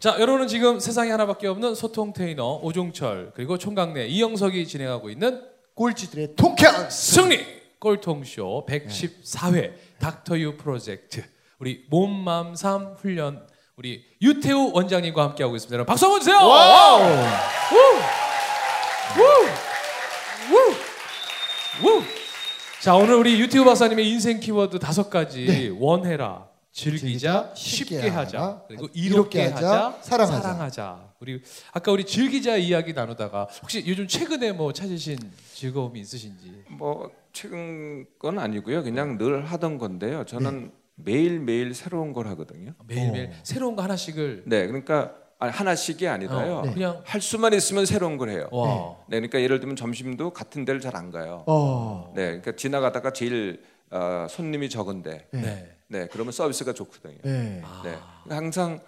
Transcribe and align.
자, 0.00 0.16
여러분은 0.20 0.46
지금 0.46 0.78
세상에 0.78 1.10
하나밖에 1.10 1.48
없는 1.48 1.74
소통 1.74 2.12
테이너 2.12 2.60
오종철 2.62 3.32
그리고 3.34 3.58
총각네 3.58 4.06
이영석이 4.06 4.64
진행하고 4.68 5.10
있는 5.10 5.42
꼴찌들의 5.74 6.36
통쾌한 6.36 6.88
승리 6.90 7.44
꼴통쇼 7.80 8.66
114회 8.68 9.72
닥터 9.98 10.38
유 10.38 10.56
프로젝트 10.56 11.24
우리 11.58 11.84
몸, 11.90 12.12
마음, 12.12 12.54
삶 12.54 12.94
훈련 12.96 13.44
우리 13.76 14.04
유태우 14.22 14.70
원장님과 14.72 15.20
함께 15.20 15.42
하고 15.42 15.56
있습니다. 15.56 15.74
여러분 15.74 15.88
박수 15.88 16.04
한번 16.06 16.20
주세요. 16.20 16.36
와우. 16.36 17.02
우! 21.82 22.02
자 22.80 22.94
오늘 22.94 23.14
우리 23.14 23.40
유태우 23.40 23.64
박사님의 23.64 24.08
인생 24.08 24.38
키워드 24.38 24.78
다섯 24.78 25.10
가지 25.10 25.74
원해라 25.78 26.47
즐기자 26.78 27.50
쉽게 27.56 27.96
쉽게 27.96 28.08
하자 28.08 28.38
하자, 28.40 28.62
그리고 28.68 28.88
이롭게 28.94 29.42
이롭게 29.42 29.46
하자, 29.54 29.86
하자 29.88 30.02
사랑하자. 30.02 30.40
사랑하자 30.42 31.12
우리 31.20 31.42
아까 31.72 31.90
우리 31.90 32.04
즐기자 32.04 32.56
이야기 32.56 32.92
나누다가 32.92 33.48
혹시 33.62 33.84
요즘 33.86 34.06
최근에 34.06 34.52
뭐 34.52 34.72
찾으신 34.72 35.18
즐거움이 35.54 35.98
있으신지 36.00 36.62
뭐 36.68 37.10
최근 37.32 38.06
건 38.18 38.38
아니고요. 38.38 38.84
그냥 38.84 39.18
늘 39.18 39.44
하던 39.46 39.78
건데요. 39.78 40.24
저는 40.24 40.70
매일 40.94 41.40
매일 41.40 41.74
새로운 41.74 42.12
걸 42.12 42.28
하거든요. 42.28 42.72
매일 42.86 43.10
매일 43.10 43.26
어. 43.28 43.32
새로운 43.42 43.74
거 43.74 43.82
하나씩을 43.82 44.44
네, 44.46 44.66
그러니까 44.68 45.14
아니, 45.40 45.52
하나씩이 45.52 46.06
아니라요. 46.06 46.58
어, 46.58 46.62
그냥 46.62 47.00
할 47.04 47.20
수만 47.20 47.52
있으면 47.54 47.86
새로운 47.86 48.18
걸 48.18 48.30
해요. 48.30 48.48
와 48.52 48.96
네, 49.08 49.16
그러니까 49.16 49.40
예를 49.40 49.58
들면 49.60 49.74
점심도 49.76 50.30
같은 50.30 50.64
데를 50.64 50.80
잘 50.80 50.94
안 50.94 51.10
가요. 51.10 51.42
어. 51.48 52.12
네, 52.14 52.26
그러니까 52.26 52.52
지나가다가 52.56 53.12
제일 53.12 53.62
어, 53.90 54.26
손님이 54.28 54.68
적은데, 54.68 55.26
네. 55.32 55.74
네. 55.88 56.00
네, 56.00 56.08
그러면 56.10 56.32
서비스가 56.32 56.72
좋거든요. 56.72 57.16
네. 57.22 57.62
아. 57.64 57.80
네, 57.84 57.98
그러니까 58.24 58.36
항상 58.36 58.80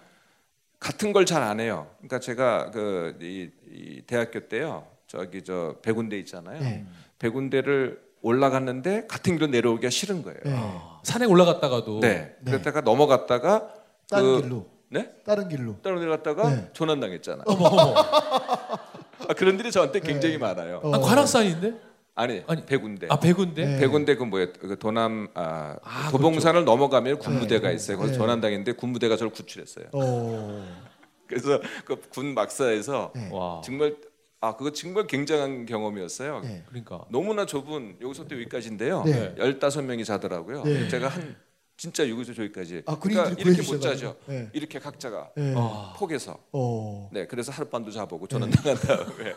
같은 0.79 1.13
걸 1.13 1.25
잘 1.25 1.43
안 1.43 1.59
해요. 1.59 1.87
그러니까 1.97 2.19
제가 2.19 2.71
그 2.71 3.17
이, 3.21 3.49
이 3.71 4.01
대학교 4.05 4.39
때요, 4.47 4.85
저기 5.07 5.43
저 5.43 5.75
백운대 5.81 6.17
있잖아요. 6.19 6.59
네. 6.59 6.85
백운대를 7.19 8.01
올라갔는데 8.21 9.07
같은 9.07 9.35
길로 9.35 9.47
내려오기가 9.47 9.89
싫은 9.89 10.21
거예요. 10.23 10.39
네. 10.45 10.53
아, 10.55 10.99
산에 11.03 11.25
올라갔다가도 11.25 11.99
네. 12.01 12.35
네. 12.41 12.51
그러다가 12.51 12.81
넘어갔다가 12.81 13.73
다른 14.09 14.23
그- 14.35 14.41
길로. 14.43 14.67
네? 14.89 15.09
다른 15.25 15.47
길로. 15.47 15.77
따로 15.81 15.99
내려갔다가 15.99 16.49
네. 16.49 16.69
조난당했잖아. 16.73 17.43
어머 17.47 17.65
어머 17.67 17.93
아, 19.29 19.33
그런 19.37 19.57
일이 19.59 19.71
저한테 19.71 20.01
굉장히 20.01 20.37
많아요. 20.37 20.81
어. 20.83 20.95
아, 20.95 20.99
관악산인데 20.99 21.73
아니, 22.21 22.43
아니, 22.47 22.65
백운대. 22.65 23.07
아 23.09 23.19
백운데 23.19 23.65
네. 23.65 23.79
백운대 23.79 24.15
그 24.15 24.23
뭐야? 24.23 24.47
그 24.53 24.77
도남 24.77 25.27
아, 25.33 25.75
아, 25.83 26.09
도봉산을 26.11 26.65
넘어가면 26.65 27.17
군부대가 27.17 27.71
있어요. 27.71 27.97
거기서 27.97 28.13
네. 28.13 28.17
조난당했는데 28.19 28.73
군부대가 28.73 29.17
저를 29.17 29.31
구출했어요. 29.31 29.87
어. 29.93 30.65
그래서 31.27 31.59
그 31.85 31.95
군 32.09 32.33
막사에서 32.35 33.11
네. 33.15 33.29
와 33.31 33.61
정말 33.63 33.95
아 34.39 34.55
그거 34.55 34.71
정말 34.71 35.07
굉장한 35.07 35.65
경험이었어요. 35.65 36.41
네. 36.41 36.63
그러니까 36.67 37.05
너무나 37.09 37.45
좁은 37.45 37.97
여기서부터 38.01 38.35
여기까지인데요. 38.35 39.03
네. 39.05 39.33
15명이 39.37 40.05
자더라고요. 40.05 40.63
네. 40.63 40.87
제가 40.89 41.07
한 41.07 41.35
진짜 41.77 42.07
여기서 42.07 42.33
저기까지. 42.35 42.83
아, 42.85 42.99
그러니까 42.99 43.29
이렇게 43.29 43.43
못 43.43 43.55
구해주셔가지고. 43.55 43.79
자죠. 43.81 44.15
네. 44.27 44.49
이렇게 44.53 44.77
각자가 44.77 45.29
네. 45.35 45.53
아, 45.57 45.93
폭에서. 45.97 46.37
어. 46.51 47.09
네, 47.11 47.25
그래서 47.25 47.51
하룻밤도 47.51 47.89
자보고 47.89 48.27
조난당한 48.27 48.75
다음에. 48.75 49.33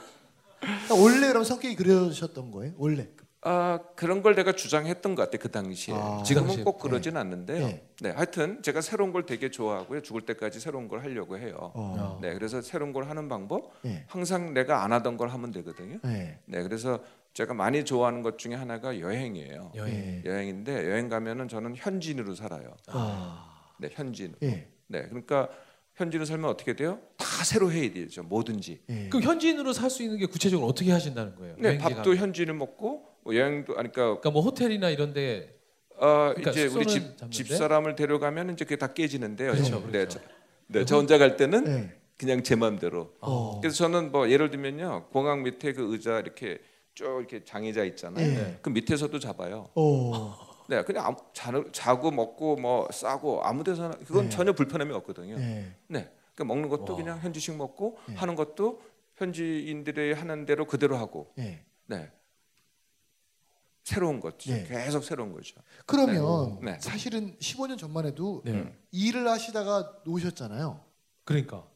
그러니까 0.65 0.95
원래 0.95 1.29
그럼 1.29 1.45
성격이 1.45 1.77
그러셨던 1.77 2.51
거예요? 2.51 2.73
원래. 2.77 3.09
아 3.47 3.79
그런 3.95 4.23
걸 4.23 4.35
내가 4.35 4.53
주장했던 4.53 5.15
것 5.15 5.25
같아 5.25 5.37
그 5.37 5.51
당시에. 5.51 5.95
아. 5.95 6.23
지금은 6.25 6.47
당시에. 6.49 6.65
꼭 6.65 6.79
그러진 6.79 7.17
않는데요. 7.19 7.67
네. 7.67 7.87
네. 8.01 8.11
하여튼 8.11 8.63
제가 8.63 8.81
새로운 8.81 9.13
걸 9.13 9.27
되게 9.27 9.51
좋아하고요. 9.51 10.01
죽을 10.01 10.23
때까지 10.23 10.61
새로운 10.61 10.89
걸 10.89 11.03
하려고 11.03 11.37
해요. 11.39 11.73
어. 11.75 12.19
네, 12.23 12.33
그래서 12.33 12.63
새로운 12.63 12.95
걸 12.95 13.09
하는 13.09 13.29
방법 13.29 13.73
네. 13.83 14.05
항상 14.09 14.55
내가 14.55 14.83
안 14.83 14.93
하던 14.93 15.19
걸 15.19 15.29
하면 15.29 15.51
되거든요. 15.51 15.99
네. 16.03 16.39
네, 16.47 16.63
그래서 16.63 17.01
제가 17.35 17.53
많이 17.53 17.85
좋아하는 17.85 18.23
것 18.23 18.39
중에 18.39 18.55
하나가 18.55 18.99
여행이에요. 18.99 19.73
여행 19.75 19.95
네. 19.95 20.23
여행인데 20.25 20.91
여행 20.91 21.09
가면은 21.11 21.47
저는 21.49 21.75
현지인으로 21.77 22.35
살아요. 22.35 22.75
어. 22.95 23.45
네, 23.79 23.91
현지인. 23.93 24.37
예. 24.43 24.69
네, 24.87 25.03
그러니까 25.03 25.49
현지인으로 25.97 26.25
살면 26.27 26.51
어떻게 26.51 26.75
돼요? 26.75 26.99
다 27.17 27.27
새로 27.45 27.71
해야 27.71 27.91
되죠. 27.93 28.23
뭐든지. 28.25 28.81
예. 28.91 29.09
그럼 29.09 29.23
현지인으로 29.23 29.73
살 29.73 29.91
수 29.91 30.03
있는 30.03 30.19
게 30.19 30.27
구체적으로 30.27 30.67
어떻게 30.69 30.91
하신다는 30.91 31.37
거예요? 31.37 31.55
네, 31.59 31.79
밥도 31.79 31.97
가면. 32.03 32.17
현지인을 32.17 32.55
먹고 32.55 33.05
뭐 33.23 33.35
여행도 33.37 33.75
아니 33.79 33.93
그러니까 33.93 34.21
그러니까 34.21 34.31
뭐 34.31 34.43
호텔이나 34.43 34.91
이런데 34.91 35.55
어, 35.97 36.33
그러니까 36.35 36.51
이제 36.51 36.67
우리 36.67 36.85
집 36.87 37.03
잡는데? 37.17 37.31
집사람을 37.31 37.95
데려가면 37.95 38.55
이제 38.55 38.65
그게 38.65 38.77
다 38.77 38.93
깨지는데요. 38.93 39.53
그렇죠, 39.53 39.81
네, 39.87 39.93
그렇죠. 39.93 40.19
저, 40.19 40.25
네, 40.67 40.85
저 40.85 40.97
혼자 40.97 41.17
갈 41.19 41.37
때는 41.37 41.65
네. 41.65 41.95
그냥 42.17 42.43
제 42.43 42.57
마음대로. 42.57 43.13
어. 43.21 43.61
그래서 43.61 43.77
저는 43.77 44.11
뭐 44.11 44.29
예를 44.29 44.51
들면요, 44.51 45.07
공항 45.13 45.45
밑에 45.45 45.73
그 45.73 45.93
의자 45.93 46.19
이렇게 46.19 46.59
쭉 46.95 47.05
이렇게 47.21 47.45
장의자 47.45 47.85
있잖아요. 47.85 48.27
네. 48.27 48.59
그 48.63 48.71
밑에서도 48.71 49.17
잡아요. 49.21 49.69
어. 49.77 50.37
네, 50.69 50.83
그냥 50.83 51.07
아무, 51.07 51.17
자, 51.33 51.53
자고 51.73 52.11
먹고 52.11 52.57
뭐 52.57 52.89
싸고 52.91 53.45
아무 53.45 53.65
데서나 53.65 53.97
그건 54.07 54.25
네. 54.25 54.29
전혀 54.31 54.53
불편함이 54.53 54.93
없거든요. 54.95 55.37
네. 55.37 55.75
네, 55.89 56.11
그러니까 56.35 56.45
먹는 56.45 56.69
것도 56.69 56.93
와. 56.93 56.97
그냥 56.97 57.19
현지식 57.21 57.57
먹고 57.57 57.99
네. 58.09 58.15
하는 58.15 58.35
것도 58.35 58.83
현지인들이 59.17 60.13
하는 60.13 60.47
대로 60.47 60.67
그대로 60.67 60.97
하고, 60.97 61.33
네. 61.37 61.65
네, 61.87 62.11
새로운 63.85 64.19
거죠. 64.21 64.51
네. 64.51 64.65
계속 64.65 65.05
새로운 65.05 65.33
거죠. 65.33 65.61
그러면 65.87 66.59
네. 66.63 66.79
사실은 66.81 67.37
15년 67.39 67.79
전만 67.79 68.07
해도 68.07 68.43
네. 68.45 68.75
일을 68.91 69.29
하시다가 69.29 70.01
놓으셨잖아요. 70.05 70.81
그러니까 71.25 71.67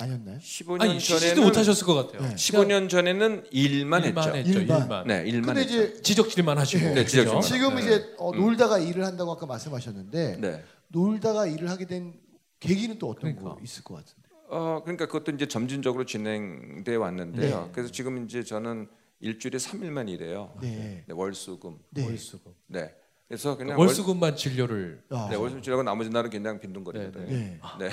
아니었나요? 0.00 0.38
15년 0.38 0.80
아니 0.82 1.00
쉬지도 1.00 1.18
전에는 1.20 1.42
못하셨을 1.44 1.86
것 1.86 1.94
같아요. 1.94 2.28
네. 2.28 2.34
15년 2.34 2.88
전에는 2.88 3.44
일만, 3.50 4.04
일만 4.04 4.24
했죠. 4.24 4.36
했죠. 4.36 4.60
일만. 4.60 4.82
일만. 4.82 5.06
네, 5.06 5.24
일만 5.26 5.54
근데 5.54 5.60
했죠. 5.60 5.82
이제 5.82 6.02
지적질만 6.02 6.58
하시고. 6.58 6.84
네, 6.86 7.04
그죠? 7.04 7.06
지적질만. 7.06 7.42
지금 7.42 7.74
네. 7.76 7.82
이제 7.82 8.14
어, 8.18 8.30
음. 8.30 8.40
놀다가 8.40 8.78
일을 8.78 9.04
한다고 9.04 9.32
아까 9.32 9.46
말씀하셨는데 9.46 10.38
네. 10.40 10.64
놀다가 10.88 11.46
일을 11.46 11.68
하게 11.70 11.86
된 11.86 12.14
계기는 12.60 12.98
또 12.98 13.10
어떤 13.10 13.34
그러니까. 13.34 13.56
거 13.56 13.60
있을 13.62 13.84
것 13.84 13.94
같은데. 13.94 14.28
어 14.48 14.80
그러니까 14.82 15.06
그것도 15.06 15.32
이제 15.32 15.46
점진적으로 15.46 16.04
진행돼 16.04 16.96
왔는데요. 16.96 17.60
네. 17.66 17.70
그래서 17.72 17.92
지금 17.92 18.24
이제 18.24 18.42
저는 18.42 18.88
일주일에 19.20 19.58
3일만 19.58 20.08
일해요. 20.08 20.52
네. 20.60 21.04
네, 21.06 21.14
월수금. 21.14 21.78
네. 21.90 22.04
월수금. 22.04 22.52
네. 22.66 22.94
그래서 23.28 23.56
그냥 23.56 23.78
월수금만 23.78 24.34
진료를 24.34 25.04
아. 25.10 25.14
월, 25.14 25.30
네, 25.30 25.36
월수금 25.36 25.62
지나고 25.62 25.82
나머지 25.84 26.10
날은 26.10 26.30
그냥 26.30 26.58
빈둥거리거든요. 26.58 27.26
네. 27.26 27.60
네. 27.78 27.90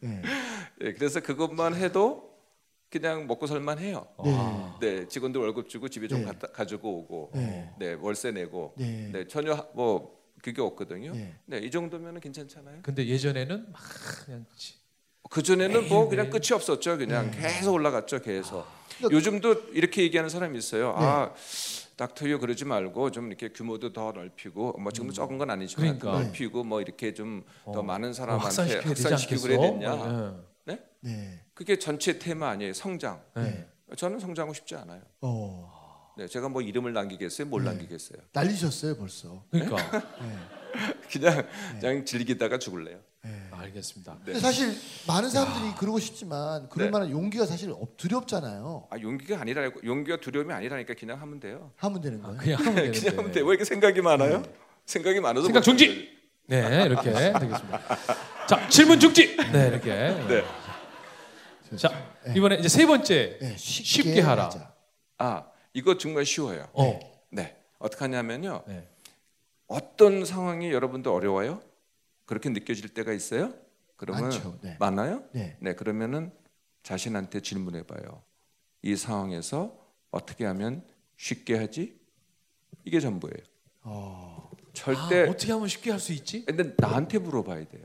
네. 0.00 0.22
네, 0.80 0.92
그래서 0.94 1.20
그것만 1.20 1.74
해도 1.74 2.34
그냥 2.90 3.26
먹고 3.26 3.46
살만 3.46 3.78
해요. 3.78 4.06
네. 4.24 4.32
아. 4.36 4.78
네, 4.80 5.08
직원들 5.08 5.40
월급 5.40 5.68
주고 5.68 5.88
집에 5.88 6.06
좀 6.08 6.20
네. 6.20 6.24
갖다, 6.26 6.46
가지고 6.48 6.98
오고, 6.98 7.30
네. 7.34 7.70
네, 7.78 7.92
월세 8.00 8.30
내고, 8.30 8.74
네. 8.76 9.08
네, 9.12 9.26
전혀 9.26 9.54
하- 9.54 9.66
뭐 9.74 10.16
그게 10.42 10.60
없거든요. 10.62 11.12
네. 11.12 11.34
네, 11.46 11.58
이 11.58 11.70
정도면은 11.70 12.20
괜찮잖아요. 12.20 12.80
근데 12.82 13.06
예전에는 13.06 13.72
막 13.72 13.82
그냥 14.24 14.46
지- 14.56 14.74
그 15.28 15.42
전에는 15.42 15.88
뭐 15.88 16.08
그냥. 16.08 16.30
끝이 16.30 16.52
없었죠. 16.52 16.96
그냥 16.98 17.30
계속 17.32 17.72
올라갔죠. 17.72 18.20
계속. 18.22 18.64
그러니까- 18.98 19.16
요즘도 19.16 19.70
이렇게 19.72 20.02
얘기하는 20.02 20.30
사람이 20.30 20.56
있어요. 20.56 20.94
아, 20.96 21.34
닥터유 21.96 22.38
그러지 22.38 22.64
말고 22.66 23.10
좀 23.10 23.28
이렇게 23.28 23.48
규모도 23.48 23.92
더 23.92 24.12
넓히고 24.12 24.78
뭐 24.78 24.92
지금 24.92 25.10
적은 25.10 25.38
건 25.38 25.50
아니지만 25.50 25.98
그러니까. 25.98 26.12
더 26.12 26.24
넓히고 26.24 26.64
뭐 26.64 26.80
이렇게 26.80 27.14
좀 27.14 27.44
더 27.64 27.80
어. 27.80 27.82
많은 27.82 28.10
어, 28.10 28.12
사람한테 28.12 28.44
확산시켜야 28.44 28.82
되지 28.94 29.02
확산시키고? 29.02 29.42
그래야 29.42 29.60
됐냐? 29.60 29.92
어, 29.94 30.44
네. 31.00 31.40
그게 31.54 31.78
전체 31.78 32.18
테마 32.18 32.50
아니에요. 32.50 32.72
성장. 32.72 33.22
예. 33.36 33.40
네. 33.40 33.68
저는 33.96 34.18
성장하고 34.18 34.52
싶지 34.54 34.74
않아요. 34.74 35.00
어. 35.20 36.12
네, 36.18 36.26
제가 36.26 36.48
뭐 36.48 36.60
이름을 36.62 36.92
남기겠어요? 36.92 37.46
뭘 37.46 37.62
네. 37.62 37.70
남기겠어요? 37.70 38.18
날리셨어요 38.32 38.96
벌써. 38.96 39.42
그러니까 39.50 39.76
네. 40.20 40.36
그냥 41.10 41.46
그냥 41.80 42.04
즐기다가 42.04 42.58
죽을래요. 42.58 42.98
네. 43.26 43.48
알겠습니다. 43.50 44.12
네. 44.20 44.20
근데 44.26 44.40
사실 44.40 44.72
많은 45.08 45.28
사람들이 45.28 45.74
그러고 45.76 45.98
싶지만 45.98 46.68
그럴 46.68 46.86
네. 46.86 46.90
만한 46.92 47.10
용기가 47.10 47.44
사실 47.44 47.70
없, 47.72 47.96
두렵잖아요. 47.96 48.86
아 48.90 48.98
용기가 49.00 49.40
아니라 49.40 49.70
용기가 49.84 50.18
두려움이 50.18 50.52
아니라니까 50.52 50.94
그냥 50.94 51.20
하면 51.20 51.40
돼요. 51.40 51.72
하면 51.76 52.00
되는 52.00 52.22
거예요. 52.22 52.36
그냥 52.38 52.58
하면 52.60 52.74
되는데. 52.76 53.00
그냥 53.00 53.18
하면 53.18 53.32
돼. 53.32 53.40
왜 53.40 53.46
이렇게 53.48 53.64
생각이 53.64 54.00
많아요? 54.00 54.42
생각이 54.84 55.20
많아서 55.20 55.46
생각 55.46 55.60
못 55.60 55.64
중지! 55.64 55.86
하는. 55.88 56.16
네, 56.48 56.84
이렇게 56.84 57.10
되겠습니다. 57.12 57.80
자, 58.46 58.68
질문 58.68 59.00
중지. 59.00 59.36
네, 59.52 59.66
이렇게. 59.68 59.90
네. 59.92 60.44
자, 61.76 61.90
이번에 62.36 62.56
이제 62.56 62.68
세 62.68 62.86
번째. 62.86 63.38
네, 63.40 63.56
쉽게 63.56 64.20
하라. 64.20 64.44
하자. 64.44 64.72
아 65.18 65.46
이거 65.72 65.98
정말 65.98 66.24
쉬워요. 66.24 66.68
어. 66.74 67.00
네. 67.30 67.56
어떻게 67.80 68.04
하냐면요. 68.04 68.62
네. 68.68 68.86
어떤 69.66 70.24
상황이 70.24 70.70
여러분도 70.70 71.12
어려워요? 71.12 71.60
그렇게 72.26 72.48
느껴질 72.50 72.90
때가 72.90 73.12
있어요? 73.12 73.54
그러면 73.96 74.22
많죠. 74.24 74.58
네. 74.60 74.76
많아요? 74.78 75.22
네. 75.32 75.56
네, 75.60 75.74
그러면은 75.74 76.30
자신한테 76.82 77.40
질문해 77.40 77.84
봐요. 77.84 78.22
이 78.82 78.94
상황에서 78.94 79.76
어떻게 80.10 80.44
하면 80.44 80.84
쉽게 81.16 81.56
하지? 81.56 81.98
이게 82.84 83.00
전부예요. 83.00 83.42
어. 83.82 84.50
절대 84.74 85.26
아, 85.26 85.30
어떻게 85.30 85.52
하면 85.52 85.68
쉽게 85.68 85.90
할 85.90 85.98
수 86.00 86.12
있지? 86.12 86.44
근데 86.44 86.74
나한테 86.78 87.18
물어봐야 87.18 87.64
돼요. 87.68 87.82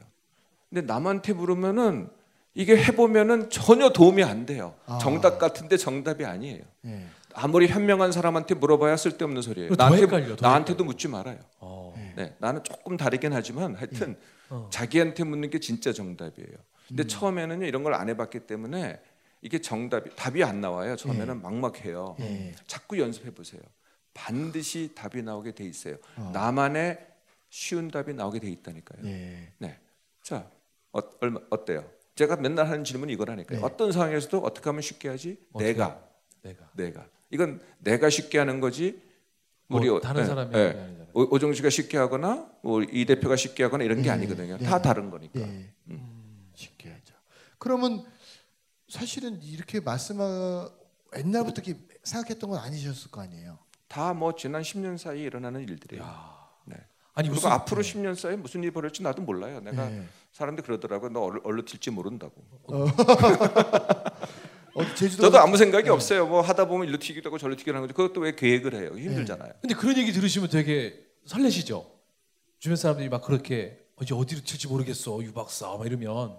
근데 0.69 0.81
남한테 0.81 1.33
물으면은 1.33 2.09
이게 2.53 2.75
해보면은 2.83 3.49
전혀 3.49 3.89
도움이 3.93 4.23
안 4.23 4.45
돼요. 4.45 4.75
아. 4.85 4.97
정답 4.97 5.39
같은데 5.39 5.77
정답이 5.77 6.25
아니에요. 6.25 6.63
예. 6.85 7.05
아무리 7.33 7.67
현명한 7.67 8.11
사람한테 8.11 8.55
물어봐야 8.55 8.97
쓸데없는 8.97 9.41
소리예요. 9.41 9.69
더 9.69 9.75
나한테 9.75 10.01
헷갈려, 10.03 10.35
더 10.35 10.45
나한테도 10.47 10.83
묻지 10.83 11.07
말아요. 11.07 11.39
어. 11.59 11.80
네, 12.21 12.35
나는 12.39 12.63
조금 12.63 12.97
다르긴 12.97 13.33
하지만 13.33 13.73
하여튼 13.75 14.15
어. 14.49 14.69
자기한테 14.71 15.23
묻는 15.23 15.49
게 15.49 15.59
진짜 15.59 15.91
정답이에요. 15.91 16.49
음. 16.51 16.85
근데 16.87 17.07
처음에는요 17.07 17.65
이런 17.65 17.83
걸 17.83 17.93
안 17.95 18.09
해봤기 18.09 18.41
때문에 18.41 18.99
이게 19.41 19.59
정답이 19.59 20.11
답이 20.15 20.43
안 20.43 20.61
나와요. 20.61 20.95
처음에는 20.95 21.27
네. 21.27 21.41
막막해요. 21.41 22.15
예. 22.19 22.53
자꾸 22.67 22.99
연습해 22.99 23.31
보세요. 23.31 23.61
반드시 24.13 24.91
답이 24.93 25.23
나오게 25.23 25.53
돼 25.55 25.63
있어요. 25.65 25.95
어. 26.17 26.29
나만의 26.33 27.07
쉬운 27.49 27.89
답이 27.89 28.13
나오게 28.13 28.39
돼 28.39 28.49
있다니까요. 28.51 29.01
예. 29.05 29.51
네. 29.57 29.79
자, 30.21 30.47
어, 30.91 30.99
얼마 31.21 31.39
어때요? 31.49 31.89
제가 32.15 32.35
맨날 32.35 32.67
하는 32.67 32.83
질문이 32.83 33.13
이거라니까요. 33.13 33.59
네. 33.59 33.65
어떤 33.65 33.91
상황에서도 33.91 34.37
어떻게 34.39 34.69
하면 34.69 34.81
쉽게 34.83 35.09
하지? 35.09 35.39
내가, 35.55 36.07
내가 36.43 36.69
내가. 36.75 37.07
이건 37.31 37.61
내가 37.79 38.09
쉽게 38.11 38.37
하는 38.37 38.59
거지. 38.59 39.01
우리 39.71 39.87
뭐 39.89 39.97
어- 39.97 40.01
다른 40.01 40.21
네, 40.21 40.27
사람이 40.27 40.51
네. 40.51 40.57
하는 40.59 40.73
게 40.73 40.79
아니잖아요. 40.79 41.07
오- 41.13 41.35
오정 41.35 41.53
씨가 41.53 41.69
쉽게 41.69 41.97
하거나 41.97 42.47
뭐 42.63 42.81
이 42.83 43.05
대표가 43.05 43.35
쉽게 43.35 43.63
하거나 43.63 43.83
이런 43.83 43.97
게 43.97 44.03
네. 44.03 44.09
아니거든요. 44.11 44.57
네. 44.57 44.65
다 44.65 44.81
다른 44.81 45.09
거니까. 45.09 45.39
예. 45.39 45.69
쉽게 46.55 46.89
하죠. 46.89 47.13
그러면 47.57 48.05
사실은 48.87 49.41
이렇게 49.41 49.79
말씀하 49.79 50.69
옛날부터 51.17 51.61
이렇게 51.61 51.79
생각했던 52.03 52.49
건 52.49 52.59
아니셨을 52.59 53.11
거 53.11 53.21
아니에요. 53.21 53.57
다 53.87 54.13
뭐 54.13 54.33
지난 54.35 54.61
10년 54.61 54.97
사이에 54.97 55.23
일어나는 55.23 55.61
일들이에요. 55.67 56.03
네. 56.65 56.75
아니 57.13 57.27
그리고 57.27 57.35
무슨 57.35 57.51
앞으로 57.51 57.81
10년 57.81 58.15
사이에 58.15 58.37
무슨 58.37 58.63
일이 58.63 58.71
벌어질지 58.71 59.03
나도 59.03 59.21
몰라요. 59.21 59.59
내가 59.59 59.91
예. 59.91 60.03
사람들이 60.31 60.65
그러더라고요. 60.65 61.09
너 61.11 61.19
얼- 61.21 61.41
얼로 61.43 61.65
튈지 61.65 61.91
모른다고. 61.91 62.33
어, 62.63 62.85
저도 65.17 65.37
아무 65.39 65.57
생각이 65.57 65.89
없어요. 65.89 66.25
뭐 66.27 66.41
하다 66.41 66.65
보면 66.67 66.87
일로 66.87 66.97
튀기도 66.97 67.27
하고 67.29 67.37
절로 67.37 67.55
튀기도 67.55 67.75
하는 67.75 67.87
거죠. 67.87 67.95
그것도 67.95 68.21
왜 68.21 68.33
계획을 68.35 68.73
해요? 68.75 68.91
힘들잖아요. 68.95 69.51
근데 69.61 69.75
그런 69.75 69.97
얘기 69.97 70.11
들으시면 70.11 70.49
되게 70.49 70.99
설레시죠. 71.25 71.85
주변 72.59 72.75
사람들이 72.75 73.09
막 73.09 73.21
그렇게 73.21 73.79
이제 74.01 74.13
어디로 74.15 74.41
튈지 74.43 74.67
모르겠어 74.67 75.19
유 75.23 75.33
박사 75.33 75.67
막 75.77 75.85
이러면 75.85 76.35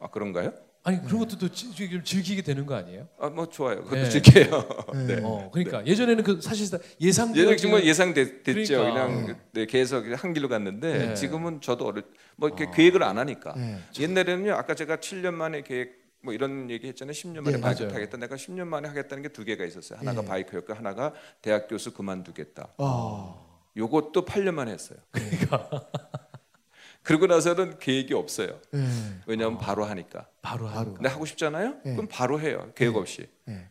아 0.00 0.08
그런가요? 0.10 0.52
아니 0.84 1.02
그런 1.02 1.18
것도 1.20 1.36
또 1.38 1.48
지- 1.50 1.74
좀 1.74 2.02
즐기게 2.04 2.42
되는 2.42 2.64
거 2.64 2.74
아니에요? 2.74 3.08
아 3.18 3.28
뭐 3.28 3.48
좋아요. 3.48 3.82
그것도 3.84 4.02
네. 4.02 4.08
즐겨요. 4.08 4.68
네. 5.06 5.20
어 5.22 5.50
그러니까 5.52 5.84
예전에는 5.86 6.24
그 6.24 6.40
사실상 6.40 6.80
예상 7.00 7.34
예전 7.36 7.56
정말 7.56 7.84
예상됐죠. 7.84 8.42
그러니까. 8.44 9.06
그냥 9.06 9.36
네, 9.52 9.66
계속 9.66 10.04
한 10.22 10.32
길로 10.32 10.48
갔는데 10.48 10.98
네. 11.08 11.14
지금은 11.14 11.60
저도 11.60 11.86
어려 11.86 12.02
뭐 12.36 12.48
이렇게 12.48 12.70
계획을 12.74 13.02
안 13.02 13.18
하니까 13.18 13.54
예. 13.58 13.78
옛날에는요. 14.02 14.52
아까 14.54 14.74
제가 14.74 14.96
7년 14.96 15.32
만에 15.34 15.62
계획 15.62 15.97
뭐 16.22 16.32
이런 16.34 16.68
얘기 16.70 16.88
했잖아요. 16.88 17.12
10년 17.12 17.40
만에 17.42 17.56
네, 17.56 17.60
바이크 17.60 17.82
맞아요. 17.82 17.92
타겠다. 17.92 18.16
내가 18.16 18.34
10년 18.36 18.66
만에 18.66 18.88
하겠다는 18.88 19.22
게 19.22 19.28
두 19.28 19.44
개가 19.44 19.64
있었어요. 19.64 19.98
하나가 19.98 20.22
네. 20.22 20.26
바이크였고 20.28 20.74
하나가 20.74 21.12
대학 21.42 21.68
교수 21.68 21.92
그만두겠다. 21.92 22.74
어. 22.78 23.46
요것도 23.76 24.24
8년 24.24 24.52
만에 24.54 24.72
했어요. 24.72 24.98
그러니까 25.12 25.68
그러고 27.02 27.26
나서는 27.26 27.78
계획이 27.78 28.12
없어요. 28.14 28.60
예. 28.74 28.86
왜냐하면 29.26 29.58
바로 29.58 29.84
하니까. 29.84 30.28
바로 30.42 30.66
거. 30.66 30.94
근데 30.94 31.08
하고 31.08 31.24
싶잖아요. 31.24 31.76
네. 31.84 31.92
그럼 31.92 32.08
바로 32.10 32.40
해요. 32.40 32.72
계획 32.74 32.96
없이. 32.96 33.28
예. 33.48 33.68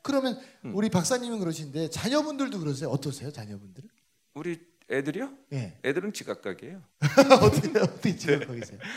그러면 0.00 0.40
음. 0.64 0.74
우리 0.74 0.88
박사님은 0.88 1.38
그러신데 1.38 1.90
자녀분들도 1.90 2.58
그러세요? 2.58 2.88
어떠세요? 2.88 3.30
자녀분들은? 3.30 3.88
우리 4.34 4.58
애들이요? 4.90 5.32
예. 5.52 5.78
애들은 5.84 6.12
지각각이에요. 6.12 6.82
어떻게 7.42 7.78
어떻게 7.78 8.12
계세요? 8.14 8.40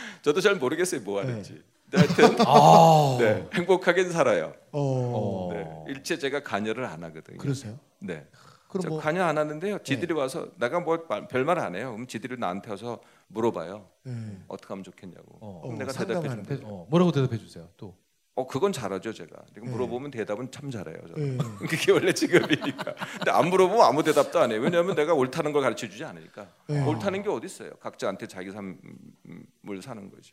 저도 0.22 0.40
잘 0.40 0.56
모르겠어요. 0.56 1.02
뭐 1.02 1.22
네. 1.22 1.28
하는지. 1.28 1.62
근데 1.90 1.98
하여튼 1.98 2.36
아 2.46 3.16
네, 3.20 3.48
행복하게 3.54 4.04
살아요. 4.10 4.54
어. 4.72 4.80
어. 4.80 5.48
네, 5.52 5.92
일체 5.92 6.18
제가 6.18 6.42
관여를 6.42 6.84
안 6.84 7.02
하거든요. 7.04 7.38
그러세요? 7.38 7.78
네. 7.98 8.26
그럼 8.68 8.82
저뭐 8.82 9.00
관여 9.00 9.24
안 9.24 9.38
하는데요. 9.38 9.78
지들이 9.84 10.12
와서 10.12 10.48
내가 10.58 10.80
뭐 10.80 11.06
별말 11.28 11.58
안 11.58 11.76
해요. 11.76 11.92
그럼 11.92 12.06
지들이 12.06 12.36
나한테 12.38 12.70
와서 12.70 13.00
물어봐요. 13.28 13.88
예. 14.08 14.12
어떻게 14.48 14.68
하면 14.68 14.82
좋겠냐고. 14.84 15.38
어. 15.40 15.60
그럼 15.62 15.74
어, 15.74 15.78
내가 15.78 15.92
대답해 15.92 16.42
돼요. 16.42 16.60
어, 16.64 16.86
뭐라고 16.90 17.12
대답해 17.12 17.38
주세요 17.38 17.68
또. 17.76 17.94
어, 18.34 18.46
그건 18.46 18.70
잘하죠, 18.70 19.14
제가. 19.14 19.34
그리고 19.54 19.66
네. 19.66 19.72
물어보면 19.72 20.10
대답은 20.10 20.50
참 20.50 20.70
잘해요. 20.70 20.98
저는. 21.08 21.34
예. 21.34 21.38
그게 21.66 21.90
원래 21.92 22.12
직업이니까. 22.12 22.94
근데 23.16 23.30
안 23.30 23.48
물어보면 23.48 23.82
아무 23.82 24.02
대답도 24.02 24.38
안 24.38 24.52
해요. 24.52 24.60
왜냐하면 24.60 24.94
내가 24.94 25.14
옳다는 25.14 25.52
걸 25.52 25.62
가르쳐 25.62 25.88
주지 25.88 26.04
않으니까. 26.04 26.46
네. 26.66 26.84
옳다는 26.84 27.22
게 27.22 27.30
어디 27.30 27.46
있어요? 27.46 27.70
각자한테 27.80 28.26
자기 28.26 28.50
삶을 28.50 29.80
사는 29.80 30.10
거지. 30.10 30.32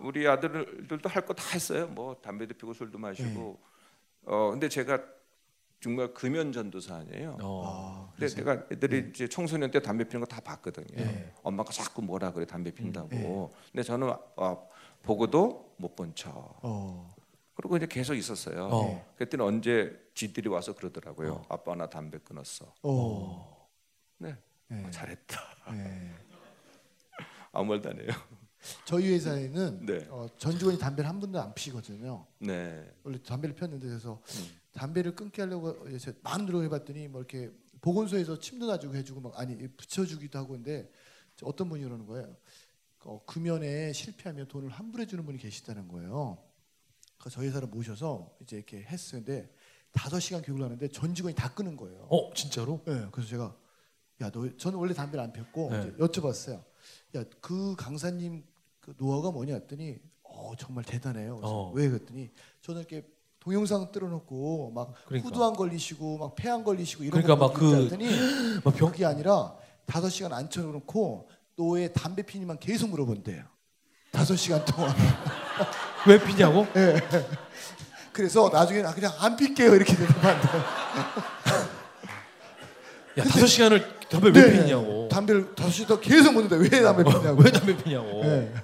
우리 0.00 0.26
아들들도 0.28 1.08
할 1.08 1.24
거 1.26 1.34
다 1.34 1.42
했어요. 1.52 1.86
뭐 1.88 2.14
담배도 2.16 2.54
피고 2.54 2.72
술도 2.72 2.98
마시고. 2.98 3.58
어 4.26 4.50
근데 4.50 4.68
제가 4.68 5.00
정말 5.80 6.12
금연 6.14 6.52
전도사 6.52 6.96
아니에요. 6.96 7.36
어. 7.42 7.62
아, 7.66 8.12
근데 8.18 8.34
내가 8.34 8.66
애들이 8.72 9.10
이제 9.10 9.28
청소년 9.28 9.70
때 9.70 9.80
담배 9.80 10.04
피는 10.04 10.20
거 10.20 10.26
다 10.26 10.40
봤거든요. 10.40 10.86
네. 10.96 11.32
엄마가 11.42 11.70
자꾸 11.72 12.02
뭐라 12.02 12.32
그래 12.32 12.44
담배 12.46 12.70
핀다고. 12.72 13.08
네. 13.08 13.48
근데 13.72 13.82
저는 13.82 14.12
어, 14.36 14.68
보고도 15.02 15.74
못 15.76 15.94
본 15.94 16.14
척. 16.14 16.32
어. 16.62 17.14
그리고 17.54 17.76
이제 17.76 17.86
계속 17.86 18.14
있었어요. 18.14 18.68
어. 18.70 19.12
그랬더니 19.16 19.42
언제 19.42 19.96
지들이 20.14 20.48
와서 20.48 20.74
그러더라고요. 20.74 21.44
아빠 21.48 21.74
나 21.74 21.88
담배 21.88 22.18
끊었어. 22.18 22.72
어. 22.82 23.68
네, 24.18 24.34
예. 24.72 24.84
어, 24.84 24.90
잘했다. 24.90 25.40
예. 25.72 26.10
아무 27.52 27.70
말도 27.70 27.90
안 27.90 28.00
해요. 28.00 28.08
저희 28.84 29.12
회사에는 29.12 29.86
네, 29.86 30.06
어, 30.10 30.28
전 30.38 30.58
직원이 30.58 30.78
담배를 30.78 31.08
한 31.08 31.20
번도 31.20 31.40
안 31.40 31.54
피거든요. 31.54 32.26
네, 32.38 32.90
원래 33.02 33.18
담배를 33.22 33.54
폈는데 33.56 33.86
그래서 33.86 34.20
음. 34.36 34.48
담배를 34.72 35.14
끊게 35.14 35.42
하려고 35.42 35.88
이제 35.88 36.14
노력을 36.22 36.64
해봤더니 36.66 37.08
뭐 37.08 37.20
이렇게 37.20 37.50
보건소에서 37.80 38.38
침도 38.38 38.66
놔주고 38.66 38.94
해주고 38.96 39.20
막 39.20 39.38
아니 39.40 39.56
붙여주기도 39.76 40.38
하고 40.38 40.54
근데 40.54 40.90
어떤 41.42 41.68
분이 41.68 41.82
그러는 41.84 42.06
거예요. 42.06 42.36
어, 43.04 43.22
금연에 43.24 43.92
실패하면 43.92 44.48
돈을 44.48 44.68
환불해 44.70 45.06
주는 45.06 45.24
분이 45.24 45.38
계시다는 45.38 45.86
거예요. 45.88 46.38
그래서 47.18 47.36
저희 47.36 47.48
회사를 47.48 47.68
모셔서 47.68 48.34
이제 48.42 48.56
이렇게 48.56 48.82
했는데 48.82 49.48
다섯 49.92 50.18
시간 50.20 50.42
교육을 50.42 50.64
하는데 50.64 50.88
전 50.88 51.14
직원이 51.14 51.34
다 51.34 51.52
끊은 51.54 51.76
거예요. 51.76 52.06
어 52.10 52.32
진짜로? 52.34 52.82
네, 52.84 53.06
그래서 53.12 53.28
제가 53.30 53.56
야 54.20 54.30
너 54.30 54.48
저는 54.56 54.78
원래 54.78 54.92
담배를 54.94 55.22
안 55.24 55.32
폈고 55.32 55.70
네. 55.70 55.80
이제 55.80 55.92
여쭤봤어요. 55.98 56.62
야 57.14 57.24
그 57.40 57.74
강사님 57.76 58.44
그 58.86 58.94
노하우가 58.98 59.32
뭐냐 59.32 59.54
했더니 59.54 59.96
어 60.22 60.52
정말 60.56 60.84
대단해요. 60.84 61.36
그래서 61.38 61.52
어. 61.54 61.72
왜 61.74 61.88
그랬더니 61.88 62.30
저는 62.62 62.82
이렇게 62.82 63.04
동영상 63.40 63.90
틀어놓고 63.90 64.70
막 64.74 64.92
그러니까. 65.06 65.28
후두 65.28 65.44
안 65.44 65.54
걸리시고 65.54 66.18
막 66.18 66.34
폐안 66.36 66.62
걸리시고 66.62 67.02
이런 67.04 67.20
그러니까 67.20 67.36
거막 67.48 67.58
그- 67.58 67.82
했더니 67.84 68.06
막 68.64 68.74
병- 68.76 68.90
그게 68.92 69.04
아니라 69.04 69.54
다섯 69.86 70.08
시간 70.08 70.32
앉혀놓고 70.32 71.28
너의 71.56 71.92
담배 71.92 72.22
피니만 72.22 72.58
계속 72.60 72.90
물어본대요. 72.90 73.42
다섯 74.12 74.36
시간 74.36 74.64
동안. 74.64 74.94
왜 76.06 76.22
피냐고? 76.22 76.64
그래서 78.12 78.48
나중에 78.52 78.82
나 78.82 78.94
그냥 78.94 79.12
안 79.18 79.36
필게요 79.36 79.74
이렇게 79.74 79.94
대답한대. 79.96 80.48
야 83.18 83.24
다섯 83.24 83.46
시간을 83.46 83.98
담배 84.08 84.28
왜 84.30 84.52
피냐고? 84.62 85.08
담배를 85.10 85.54
다섯 85.54 85.70
시간 85.70 86.00
계속 86.00 86.32
묻는데 86.34 86.56
왜 86.56 86.68
담배 86.82 87.02
피냐고. 87.04 87.42
왜 87.42 87.50
담배 87.50 87.76
피냐고? 87.76 88.22
네. 88.22 88.54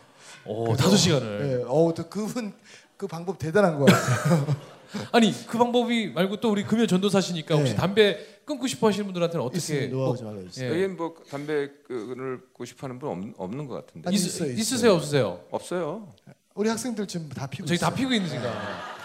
어 0.44 0.64
그래서- 0.64 0.82
다섯 0.82 0.96
시간을. 0.96 1.38
네, 1.58 1.64
어, 1.66 1.92
또 1.94 2.08
그분 2.08 2.52
그 2.96 3.06
방법 3.06 3.38
대단한 3.38 3.78
거 3.78 3.84
같아요. 3.86 4.46
아니 5.12 5.32
그 5.46 5.56
방법이 5.58 6.08
말고 6.08 6.40
또 6.40 6.50
우리 6.50 6.64
금연 6.64 6.86
전도사시니까 6.86 7.54
혹시 7.56 7.72
네. 7.72 7.78
담배 7.78 8.18
끊고 8.44 8.66
싶어 8.66 8.88
하시는 8.88 9.06
분들한테는 9.06 9.44
어떻게 9.44 9.86
노하우 9.86 10.14
알려주세요. 10.28 10.70
예. 10.74 10.82
여기 10.82 10.92
뭐 10.92 11.14
담배 11.30 11.68
끊고 11.86 12.64
싶어하는 12.64 12.98
분 12.98 13.34
없, 13.38 13.40
없는 13.44 13.66
것 13.66 13.74
같은데 13.86 14.08
아니, 14.08 14.16
있, 14.16 14.20
있어요, 14.20 14.48
있어요. 14.50 14.60
있으세요 14.60 14.92
없으세요? 14.94 15.40
없어요. 15.50 16.12
우리 16.54 16.68
학생들 16.68 17.06
지금 17.06 17.28
다 17.30 17.46
피고 17.46 17.64
저희 17.66 17.78
다 17.78 17.86
있어요. 17.86 17.96
피고 17.96 18.12
있는지가. 18.12 18.42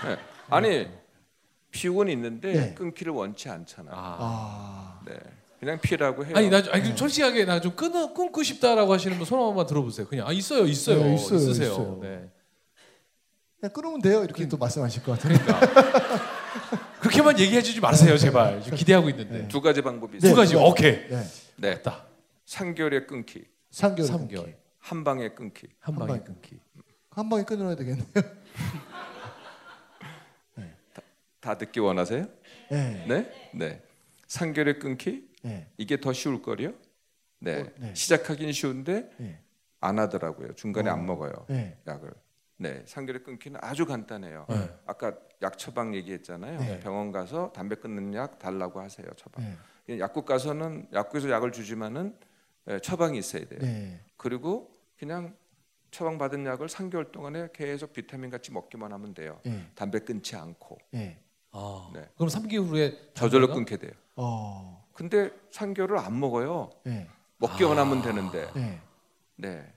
네. 0.07 0.17
아니 0.49 0.87
피고는 1.71 2.11
있는데 2.13 2.53
네. 2.53 2.73
끊기를 2.73 3.13
원치 3.13 3.47
않잖아. 3.47 3.89
아. 3.93 4.17
아, 4.19 4.99
네, 5.05 5.13
그냥 5.59 5.79
피라고 5.81 6.23
해요. 6.25 6.33
아니 6.35 6.49
나 6.49 6.61
아니 6.71 6.83
좀 6.85 6.95
솔직하게 6.97 7.45
나 7.45 7.59
좀 7.59 7.75
끊어 7.75 8.13
끊고 8.13 8.43
싶다라고 8.43 8.93
하시는 8.93 9.17
분 9.17 9.25
손 9.25 9.39
한번 9.39 9.65
들어보세요. 9.65 10.07
그냥 10.07 10.27
아 10.27 10.31
있어요 10.31 10.65
있어요 10.65 11.03
네, 11.03 11.15
있어요, 11.15 11.37
있으세요. 11.39 11.71
있어요. 11.71 11.99
네. 12.01 12.29
그냥 13.59 13.73
끊으면 13.73 14.01
돼요 14.01 14.23
이렇게 14.23 14.47
또 14.47 14.57
말씀하실 14.57 15.03
것 15.03 15.19
같아요. 15.19 15.37
그렇게만 17.01 17.39
얘기해 17.39 17.61
주지 17.61 17.79
마세요 17.79 18.17
제발. 18.17 18.61
지금 18.61 18.77
기대하고 18.77 19.09
있는데 19.09 19.41
네. 19.41 19.47
두 19.47 19.61
가지 19.61 19.81
방법이 19.81 20.13
네. 20.13 20.17
있어요. 20.17 20.31
두 20.31 20.35
가지 20.35 20.55
오케이 20.55 21.07
네, 21.09 21.23
네, 21.55 21.75
됐다. 21.75 22.05
3개월에 22.45 23.07
끊기, 23.07 23.43
3개월. 23.71 24.05
삼 24.05 24.27
개월. 24.27 24.55
한 24.79 25.03
방에 25.03 25.29
끊기. 25.29 25.67
한한 25.79 25.99
방에 25.99 26.07
방에 26.19 26.23
끊기. 26.23 26.59
한 27.09 27.29
방에 27.29 27.43
끊어야 27.43 27.75
되겠네요. 27.75 28.05
다 31.39 31.57
듣기 31.57 31.79
원하세요? 31.79 32.25
네, 32.71 33.05
네, 33.07 33.31
네. 33.53 33.81
3개월에 34.27 34.79
끊기 34.79 35.26
네, 35.43 35.67
이게 35.77 35.99
더 35.99 36.13
쉬울 36.13 36.41
거요? 36.41 36.73
네. 37.39 37.61
어, 37.61 37.67
네. 37.77 37.93
시작하긴 37.93 38.51
쉬운데 38.51 39.09
네, 39.17 39.41
안 39.79 39.99
하더라고요. 39.99 40.53
중간에 40.55 40.89
어. 40.89 40.93
안 40.93 41.05
먹어요. 41.05 41.33
네. 41.49 41.77
약을. 41.87 42.11
네, 42.59 42.83
상결의 42.87 43.23
끊기는 43.23 43.59
아주 43.63 43.85
간단해요. 43.85 44.47
네. 44.49 44.69
아까 44.87 45.13
약 45.43 45.57
처방 45.59 45.93
얘기했잖아요. 45.93 46.59
네. 46.59 46.79
병원 46.79 47.11
가서 47.11 47.51
담배 47.53 47.75
끊는 47.75 48.15
약 48.15 48.39
달라고 48.39 48.79
하세요. 48.79 49.05
처방. 49.15 49.45
네. 49.87 49.99
약국 49.99 50.25
가서는 50.25 50.87
약국에서 50.91 51.29
약을 51.29 51.51
주지만은 51.51 52.17
예, 52.69 52.79
처방이 52.79 53.17
있어야 53.19 53.45
돼요. 53.47 53.59
네. 53.61 54.01
그리고 54.17 54.73
그냥 54.97 55.35
처방 55.91 56.17
받은 56.17 56.45
약을 56.45 56.67
3개월 56.67 57.11
동안에 57.11 57.49
계속 57.53 57.93
비타민 57.93 58.29
같이 58.29 58.51
먹기만 58.51 58.91
하면 58.91 59.13
돼요. 59.13 59.39
네. 59.45 59.65
담배 59.75 59.99
끊지 59.99 60.35
않고 60.35 60.77
네. 60.91 61.19
아, 61.51 61.91
네. 61.93 62.09
그럼 62.15 62.27
3개월 62.29 62.67
후에 62.67 63.11
저절로? 63.13 63.47
끊게 63.47 63.77
돼요. 63.77 63.91
어. 64.15 64.85
근데 64.97 65.29
3개월을 65.51 66.03
안 66.03 66.19
먹어요. 66.19 66.71
네. 66.83 67.07
먹기만 67.37 67.77
아. 67.77 67.81
하면 67.81 68.01
되는데. 68.01 68.51
네. 68.55 68.81
네. 69.35 69.73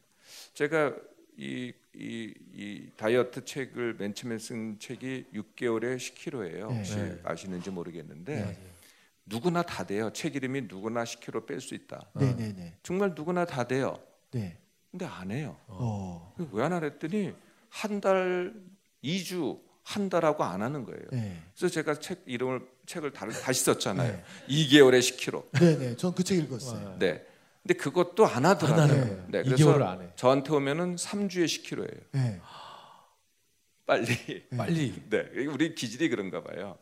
제가 0.55 0.95
이, 1.37 1.75
이, 1.95 2.35
이 2.55 2.91
다이어트 2.97 3.45
책을 3.45 3.97
맨 3.99 4.15
처음에 4.15 4.39
쓴 4.39 4.79
책이 4.79 5.27
6개월에 5.35 5.97
10kg예요. 5.97 6.69
네. 6.71 6.77
혹시 6.79 6.97
네. 6.97 7.21
아시는지 7.23 7.71
모르겠는데. 7.71 8.59
누구나 9.27 9.63
다 9.63 9.85
돼요. 9.85 10.11
책 10.11 10.37
이름이 10.37 10.63
누구나 10.63 11.05
10kg 11.05 11.47
뺄 11.47 11.61
수 11.61 11.75
있다. 11.75 12.09
네. 12.15 12.35
네. 12.35 12.55
네. 12.55 12.75
정말 12.83 13.13
누구나 13.15 13.45
다 13.45 13.65
돼요. 13.65 13.99
네. 14.31 14.57
근데 14.91 15.05
안 15.05 15.31
해요. 15.31 15.55
어. 15.67 16.35
왜안 16.51 16.73
하랬더니 16.73 17.35
한 17.69 18.01
달, 18.01 18.55
2주, 19.05 19.61
한 19.83 20.09
달하고 20.09 20.45
안 20.45 20.63
하는 20.63 20.85
거예요. 20.85 21.03
네. 21.13 21.37
그래서 21.55 21.71
제가 21.73 21.97
책 22.01 22.23
이름을 22.25 22.67
책을 22.91 23.13
다, 23.13 23.29
다시 23.29 23.65
썼잖아요. 23.65 24.13
네. 24.13 24.25
2개월에 24.49 24.99
10kg. 24.99 25.45
네. 25.61 25.79
네. 25.79 25.97
전 25.97 26.13
그 26.13 26.25
책 26.25 26.39
읽었어요. 26.39 26.97
네. 26.99 27.25
근데 27.63 27.75
그것도 27.75 28.27
안 28.27 28.45
하더라고요. 28.47 28.83
안 28.83 28.91
하는. 28.91 29.25
네. 29.29 29.43
2개월을 29.43 29.45
그래서 29.57 29.85
안 29.85 30.03
해. 30.03 30.09
저한테 30.17 30.53
오면은 30.53 30.97
3주에 30.97 31.45
10kg예요. 31.45 32.01
네. 32.13 32.41
빨리. 33.87 34.49
빨리. 34.57 35.03
네. 35.09 35.47
우리 35.47 35.75
기질이 35.75 36.09
그런가 36.09 36.43
봐요. 36.43 36.79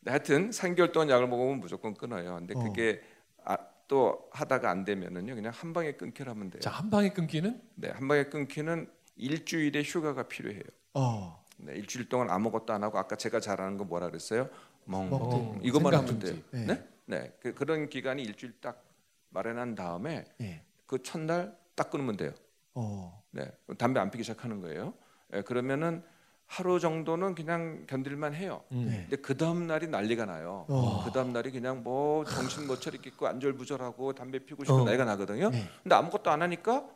네, 0.00 0.10
하여튼 0.12 0.50
3개월 0.50 0.92
동안 0.92 1.10
약을 1.10 1.26
먹으면 1.28 1.60
무조건 1.60 1.94
끊어요. 1.94 2.36
근데 2.36 2.54
어. 2.56 2.62
그게 2.62 3.02
아, 3.44 3.56
또 3.88 4.28
하다가 4.32 4.70
안 4.70 4.84
되면은요. 4.84 5.34
그냥 5.34 5.52
한 5.54 5.72
방에 5.72 5.92
끊기라면 5.92 6.50
돼요. 6.50 6.60
자, 6.60 6.70
한 6.70 6.88
방에 6.90 7.10
끊기는 7.10 7.60
네. 7.74 7.90
한 7.90 8.06
방에 8.08 8.24
끊기는 8.24 8.88
일주일의 9.16 9.84
휴가가 9.84 10.22
필요해요. 10.28 10.62
어. 10.94 11.42
네, 11.58 11.74
일주일 11.76 12.08
동안 12.08 12.30
아무것도 12.30 12.72
안 12.72 12.82
하고 12.82 12.98
아까 12.98 13.16
제가 13.16 13.40
잘하는 13.40 13.76
거 13.78 13.84
뭐라 13.84 14.08
그랬어요? 14.08 14.48
멍. 14.84 15.10
멍. 15.10 15.60
이것만 15.62 15.92
생각 15.92 16.08
하면 16.08 16.18
돼요. 16.18 16.42
네. 16.50 16.66
네? 16.66 16.88
네. 17.06 17.32
그, 17.40 17.54
그런 17.54 17.88
기간이 17.88 18.22
일주일 18.22 18.54
딱 18.60 18.82
마련한 19.30 19.74
다음에 19.74 20.24
네. 20.38 20.62
그 20.86 21.02
첫날 21.02 21.56
딱 21.74 21.90
끊으면 21.90 22.16
돼요. 22.16 22.32
어. 22.74 23.22
네. 23.30 23.50
담배 23.78 24.00
안 24.00 24.10
피기 24.10 24.22
시작하는 24.22 24.60
거예요. 24.60 24.94
예, 25.34 25.42
그러면은 25.42 26.02
하루 26.46 26.78
정도는 26.78 27.34
그냥 27.34 27.84
견딜만 27.86 28.34
해요. 28.34 28.62
음. 28.72 28.86
네. 28.88 29.06
근데 29.08 29.16
그 29.16 29.36
다음 29.36 29.66
날이 29.66 29.88
난리가 29.88 30.26
나요. 30.26 30.66
어. 30.68 31.02
그 31.04 31.10
다음 31.10 31.32
날이 31.32 31.50
그냥 31.50 31.82
뭐 31.82 32.24
정신 32.24 32.66
못 32.66 32.80
차리겠고 32.80 33.26
안절부절하고 33.26 34.12
담배 34.14 34.38
피고 34.38 34.62
싶은 34.64 34.80
어. 34.80 34.84
나이가 34.84 35.04
나거든요. 35.04 35.50
네. 35.50 35.66
근데 35.82 35.94
아무것도 35.94 36.30
안 36.30 36.42
하니까 36.42 36.86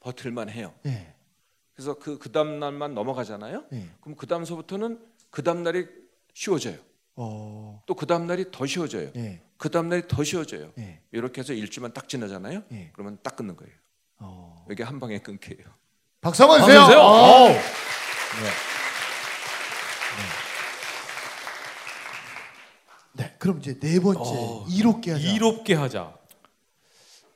버틸만 0.00 0.48
해요. 0.50 0.74
네. 0.82 1.14
그래서 1.74 1.94
그 1.98 2.18
그 2.18 2.30
다음 2.32 2.58
날만 2.60 2.94
넘어가잖아요. 2.94 3.64
네. 3.70 3.88
그럼 4.00 4.16
그 4.16 4.26
다음서부터는 4.26 5.00
그 5.30 5.42
다음 5.42 5.62
날이 5.62 5.86
쉬워져요. 6.32 6.78
어. 7.16 7.82
또그 7.86 8.06
다음 8.06 8.26
날이 8.26 8.46
더 8.50 8.66
쉬워져요. 8.66 9.12
네. 9.12 9.42
그 9.56 9.70
다음 9.70 9.88
날이 9.88 10.02
더 10.08 10.24
쉬워져요. 10.24 10.72
네. 10.76 11.00
이렇게 11.12 11.40
해서 11.40 11.52
일주만 11.52 11.92
딱 11.92 12.08
지나잖아요. 12.08 12.62
네. 12.68 12.90
그러면 12.92 13.18
딱 13.22 13.36
끊는 13.36 13.56
거예요. 13.56 13.72
어. 14.18 14.66
이게 14.70 14.82
한 14.82 14.98
방에 14.98 15.18
끊겨요. 15.18 15.66
박수 16.20 16.42
한번 16.42 16.60
주세요. 16.60 16.80
방금 16.80 16.98
어. 16.98 17.02
어우. 17.02 17.48
네. 17.48 17.60
네. 23.16 23.36
그럼 23.38 23.58
이제 23.58 23.78
네 23.78 24.00
번째 24.00 24.20
어. 24.20 24.66
이롭게 24.68 25.12
하자. 25.12 25.28
이롭게 25.28 25.74
하자. 25.74 26.16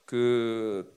그, 0.05 0.93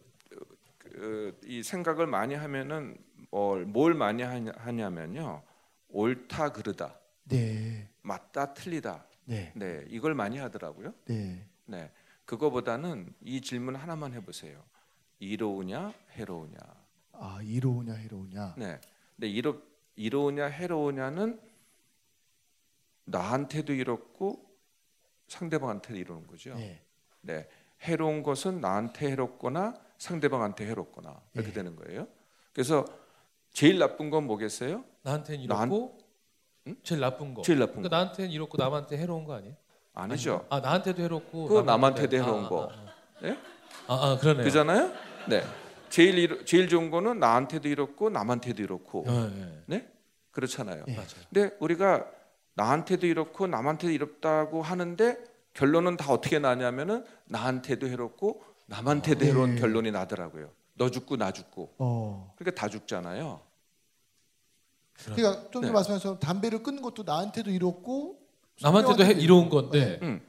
그, 0.79 1.39
이 1.45 1.61
생각을 1.61 2.07
많이 2.07 2.33
하면은 2.33 2.97
뭘, 3.29 3.65
뭘 3.65 3.93
많이 3.93 4.23
하냐, 4.23 4.51
하냐면요 4.57 5.43
옳다 5.89 6.53
그르다 6.53 6.99
네. 7.25 7.90
맞다 8.01 8.53
틀리다 8.53 9.05
네. 9.25 9.51
네 9.55 9.85
이걸 9.89 10.13
많이 10.13 10.37
하더라고요 10.37 10.93
네. 11.05 11.45
네 11.65 11.91
그거보다는 12.25 13.13
이 13.21 13.41
질문 13.41 13.75
하나만 13.75 14.13
해 14.13 14.21
보세요 14.23 14.63
이로우냐 15.19 15.93
해로우냐 16.11 16.57
아, 17.13 17.39
이로우냐 17.43 17.93
해로우냐. 17.93 18.55
네 18.57 18.79
근데 19.15 19.27
이로 19.29 19.61
이로우냐 19.95 20.45
해로우냐는 20.47 21.39
나한테도 23.05 23.73
이롭고 23.73 24.49
상대방한테도 25.27 25.97
이로운 25.99 26.25
거죠 26.27 26.55
네. 26.55 26.81
네, 27.21 27.47
해로운 27.83 28.23
것은 28.23 28.61
나한테 28.61 29.11
해롭거나 29.11 29.75
상대방한테 29.97 30.65
해롭거나 30.67 31.21
이렇게 31.35 31.49
예. 31.49 31.53
되는 31.53 31.75
거예요. 31.75 32.07
그래서 32.53 32.83
제일 33.51 33.77
나쁜 33.77 34.09
건 34.09 34.25
뭐겠어요? 34.25 34.83
나한테는 35.03 35.45
난- 35.45 35.67
이롭고 35.67 35.99
제일 36.83 37.01
나쁜 37.01 37.33
거. 37.33 37.41
제일 37.41 37.59
나쁜 37.59 37.75
그러니까 37.75 37.89
거 37.89 37.95
나한테는 37.95 38.31
이롭고 38.31 38.57
남한테 38.57 38.97
해로운 38.97 39.25
거 39.25 39.33
아니에요? 39.35 39.55
아니죠. 39.93 40.45
아 40.49 40.59
나한테도 40.59 41.01
해롭고 41.01 41.47
그거 41.47 41.61
남한테도 41.63 42.07
남한테- 42.17 42.21
해로운 42.21 42.45
아, 42.45 42.49
거. 42.49 42.63
아, 42.63 42.73
아. 42.73 43.27
예? 43.27 43.37
아, 43.87 43.93
아 44.11 44.17
그러네요. 44.19 44.43
그잖아요. 44.45 44.91
네, 45.27 45.43
제일 45.89 46.17
이로, 46.17 46.45
제일 46.45 46.69
좋은 46.69 46.89
거는 46.91 47.19
나한테도 47.19 47.67
이롭고 47.67 48.09
남한테도 48.09 48.61
이롭고 48.63 49.03
네, 49.07 49.29
네. 49.29 49.63
네 49.65 49.91
그렇잖아요. 50.31 50.85
예. 50.87 50.93
맞아요. 50.95 51.07
근데 51.33 51.55
우리가 51.59 52.05
나한테도 52.53 53.05
이롭고 53.07 53.47
남한테도 53.47 53.91
이롭다고 53.91 54.61
하는데 54.61 55.17
결론은 55.53 55.97
다 55.97 56.13
어떻게 56.13 56.39
나냐면은 56.39 57.05
나한테도 57.25 57.87
해롭고 57.87 58.43
남한테도 58.67 59.25
아, 59.25 59.27
해로운 59.27 59.55
예. 59.57 59.59
결론이 59.59 59.91
나더라고요. 59.91 60.49
너 60.75 60.89
죽고 60.89 61.17
나 61.17 61.31
죽고 61.31 61.73
어. 61.79 62.33
그러니까 62.37 62.59
다 62.59 62.69
죽잖아요. 62.69 63.41
그러니까 64.93 65.49
좀 65.51 65.61
전에 65.61 65.67
네. 65.67 65.73
말씀하신 65.73 65.93
것처럼 65.93 66.19
담배를 66.19 66.63
끊는 66.63 66.81
것도 66.81 67.03
나한테도 67.03 67.49
이롭고 67.49 68.19
남한테도 68.61 69.03
해, 69.03 69.11
이로운. 69.13 69.49
건데 69.49 69.99
음, 70.01 70.21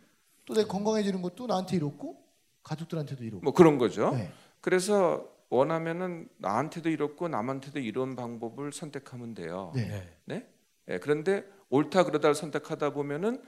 또 0.46 0.54
내가 0.54 0.68
건강해지는 0.68 1.20
것도 1.22 1.46
나한테 1.46 1.76
이롭고 1.76 2.22
가족들한테도 2.62 3.24
이롭고. 3.24 3.44
뭐 3.44 3.52
그런 3.52 3.78
거죠. 3.78 4.12
네. 4.14 4.32
그래서 4.60 5.28
원하면은 5.50 6.28
나한테도 6.38 6.88
이롭고 6.88 7.28
남한테도 7.28 7.78
이로운 7.80 8.16
방법을 8.16 8.72
선택하면 8.72 9.34
돼요. 9.34 9.72
네. 9.74 9.88
네. 9.88 10.08
네? 10.24 10.46
예, 10.88 10.98
그런데 10.98 11.44
옳다 11.68 12.04
그러다를 12.04 12.34
선택하다 12.34 12.90
보면은 12.90 13.42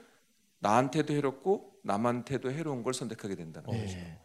나한테도 0.59 1.13
해롭고 1.13 1.79
남한테도 1.83 2.51
해로운 2.51 2.83
걸 2.83 2.93
선택하게 2.93 3.35
된다는 3.35 3.69
거죠. 3.69 3.95
네. 3.97 4.19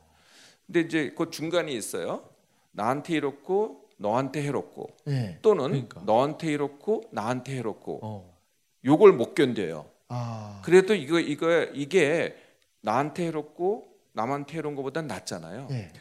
근데 0.67 0.81
이제 0.81 1.15
그 1.17 1.31
중간이 1.31 1.75
있어요. 1.75 2.29
나한테 2.73 3.15
이롭고 3.15 3.90
너한테 4.05 4.43
해롭고 4.43 4.89
네. 5.05 5.39
또는 5.43 5.65
그러니까. 5.69 6.01
너한테 6.07 6.53
이롭고 6.53 7.03
나한테 7.13 7.57
해롭고 7.57 8.01
어. 8.03 8.39
요걸 8.85 9.13
못 9.13 9.35
견뎌요. 9.35 9.87
아. 10.09 10.63
그래도 10.65 10.95
이거 10.95 11.21
이거 11.21 11.65
이게 11.75 12.35
나한테 12.81 13.27
해롭고 13.27 13.89
남한테 14.13 14.57
해로운 14.57 14.75
것보다 14.75 15.03
낫잖아요. 15.03 15.67
네. 15.69 15.93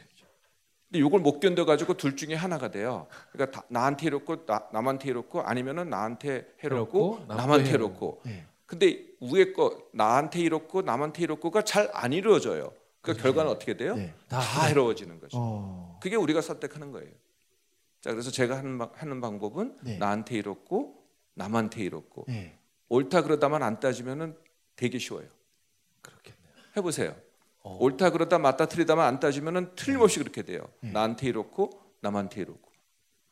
근데 0.88 1.06
이걸 1.06 1.20
못 1.20 1.40
견뎌 1.42 1.66
가지고 1.66 1.96
둘 1.96 2.16
중에 2.16 2.34
하나가 2.36 2.72
돼요. 2.72 3.08
그러니까 3.34 3.60
다- 3.60 3.68
나한테 3.70 4.06
해롭고 4.08 4.46
나, 4.46 4.68
남한테 4.72 5.10
해롭고 5.10 5.42
아니면은 5.42 5.90
나한테 5.90 6.48
해롭고, 6.64 7.16
해롭고, 7.18 7.34
남한테 7.34 7.70
해롭고. 7.72 8.22
네. 8.26 8.46
근데 8.66 9.04
위에 9.22 9.52
거 9.52 9.78
나한테 9.94 10.40
이롭고 10.40 10.84
남한테 10.84 11.24
이롭고가 11.24 11.64
잘 11.64 11.90
안 11.94 12.14
이루어져요. 12.14 12.72
그 13.02 13.14
결과는 13.14 13.52
어떻게 13.52 13.76
돼요? 13.76 13.96
네. 13.96 14.14
다, 14.30 14.40
해로워지는 14.68 15.20
거죠. 15.20 15.38
어. 15.38 16.00
그게 16.02 16.16
우리가 16.16 16.42
선택하는 16.42 16.92
거예요. 16.92 17.10
자, 18.02 18.12
그래서 18.12 18.32
제가 18.32 18.58
하는, 18.58 18.78
방- 18.78 18.92
하는 18.96 19.22
방법은 19.22 19.78
네. 19.84 19.98
나한테 19.98 20.38
이롭고 20.38 20.96
남한테 21.34 21.84
이롭고 21.84 22.26
네. 22.28 22.58
옳다 22.88 23.24
그러다만 23.24 23.62
안 23.64 23.80
따지면은 23.80 24.36
되게 24.76 24.98
쉬워요. 24.98 25.28
그렇겠네요. 26.02 26.54
해보세요. 26.78 27.16
어. 27.62 27.78
옳다 27.82 28.12
그러다 28.12 28.40
맞다 28.40 28.68
틀리다만 28.68 29.06
안 29.06 29.20
따지면은 29.20 29.76
틀림없이 29.76 30.20
그렇게 30.20 30.44
돼요. 30.44 30.62
네. 30.82 30.92
나한테 30.92 31.28
이롭고 31.28 31.70
남한테 32.02 32.42
이롭고. 32.42 32.70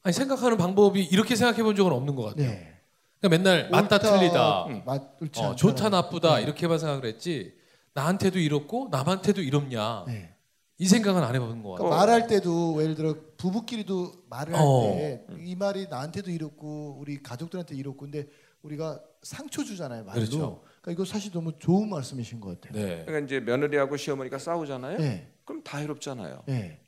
아니 0.03 0.13
생각하는 0.13 0.57
방법이 0.57 1.01
이렇게 1.03 1.35
생각해 1.35 1.63
본 1.63 1.75
적은 1.75 1.91
없는 1.91 2.15
것 2.15 2.23
같아요. 2.23 2.49
네. 2.49 2.73
그러니까 3.19 3.49
맨날 3.49 3.69
맞다 3.71 3.95
옳다, 3.95 3.99
틀리다, 4.19 4.65
음. 4.67 4.83
맞, 4.85 5.01
어. 5.39 5.55
좋다 5.55 5.89
나쁘다 5.89 6.37
네. 6.37 6.43
이렇게만 6.43 6.77
생각을 6.77 7.05
했지 7.05 7.57
나한테도 7.93 8.37
이롭고 8.37 8.89
남한테도 8.91 9.41
이롭냐 9.41 10.03
네. 10.07 10.35
이 10.79 10.85
생각은 10.85 11.23
안 11.23 11.33
해본 11.33 11.63
것 11.63 11.71
같아요. 11.71 11.89
그러니까 11.89 11.95
말할 11.97 12.27
때도 12.27 12.81
예를 12.83 12.95
들어 12.95 13.15
부부끼리도 13.37 14.25
말을 14.29 14.53
할 14.53 14.61
어. 14.63 15.27
때이 15.27 15.55
말이 15.55 15.87
나한테도 15.87 16.29
이롭고 16.29 16.97
우리 16.99 17.21
가족들한테 17.21 17.75
이롭고 17.75 18.01
근데 18.01 18.27
우리가 18.61 19.01
상처 19.23 19.63
주잖아요 19.63 20.03
말로. 20.03 20.19
그렇죠. 20.19 20.61
그러니까 20.81 20.91
이거 20.91 21.05
사실 21.05 21.31
너무 21.31 21.57
좋은 21.57 21.89
말씀이신 21.89 22.39
것 22.39 22.61
같아요. 22.61 22.79
네. 22.79 23.03
그러니까 23.05 23.19
이제 23.25 23.39
며느리하고 23.39 23.97
시어머니가 23.97 24.37
싸우잖아요. 24.37 24.99
네. 24.99 25.31
그럼 25.45 25.63
다 25.63 25.79
해롭잖아요. 25.79 26.43
네. 26.45 26.79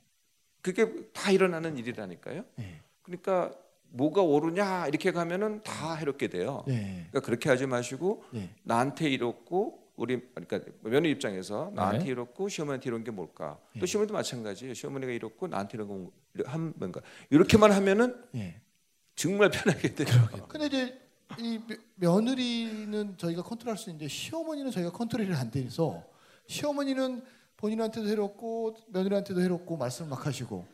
그게 0.62 1.10
다 1.12 1.32
일어나는 1.32 1.78
일이라니까요. 1.78 2.44
네. 2.58 2.82
그러니까 3.02 3.52
뭐가 3.92 4.22
옳으냐 4.22 4.88
이렇게 4.88 5.12
가면은 5.12 5.64
다 5.64 5.96
해롭게 5.96 6.28
돼요. 6.28 6.64
네. 6.68 7.08
그러니까 7.10 7.22
그렇게 7.22 7.50
하지 7.50 7.66
마시고 7.66 8.24
네. 8.32 8.50
나한테 8.64 9.10
이롭고 9.10 9.89
우리 10.00 10.20
그러니까 10.34 10.60
며느리 10.82 11.12
입장에서 11.12 11.72
나한테 11.76 12.06
네. 12.06 12.12
이롭고 12.12 12.48
시어머니한테 12.48 12.88
이런 12.90 13.04
게 13.04 13.12
뭘까? 13.12 13.60
예. 13.76 13.80
또 13.82 13.86
시어머니도 13.86 14.14
마찬가지예요. 14.14 14.74
시어머니가 14.74 15.12
이롭고 15.12 15.48
나한테 15.48 15.78
이런 15.78 16.10
거한 16.38 16.74
뭔가 16.78 17.02
이렇게만 17.30 17.72
하면은 17.74 18.16
네. 18.32 18.62
정말 19.16 19.50
편하게 19.52 19.94
돼요. 19.94 20.08
근데 20.48 20.68
이제 20.68 21.00
이 21.38 21.60
며- 21.68 21.76
며느리는 21.96 23.18
저희가 23.18 23.44
컨트롤할 23.44 23.78
수 23.78 23.90
있는데 23.90 24.08
시어머니는 24.08 24.72
저희가 24.72 24.92
컨트롤이 24.92 25.34
안 25.36 25.52
돼서 25.52 26.02
시어머니는 26.48 27.22
본인한테도 27.58 28.08
해롭고 28.08 28.78
며느리한테도 28.88 29.42
해롭고 29.42 29.76
말씀을 29.76 30.10
막 30.10 30.26
하시고 30.26 30.66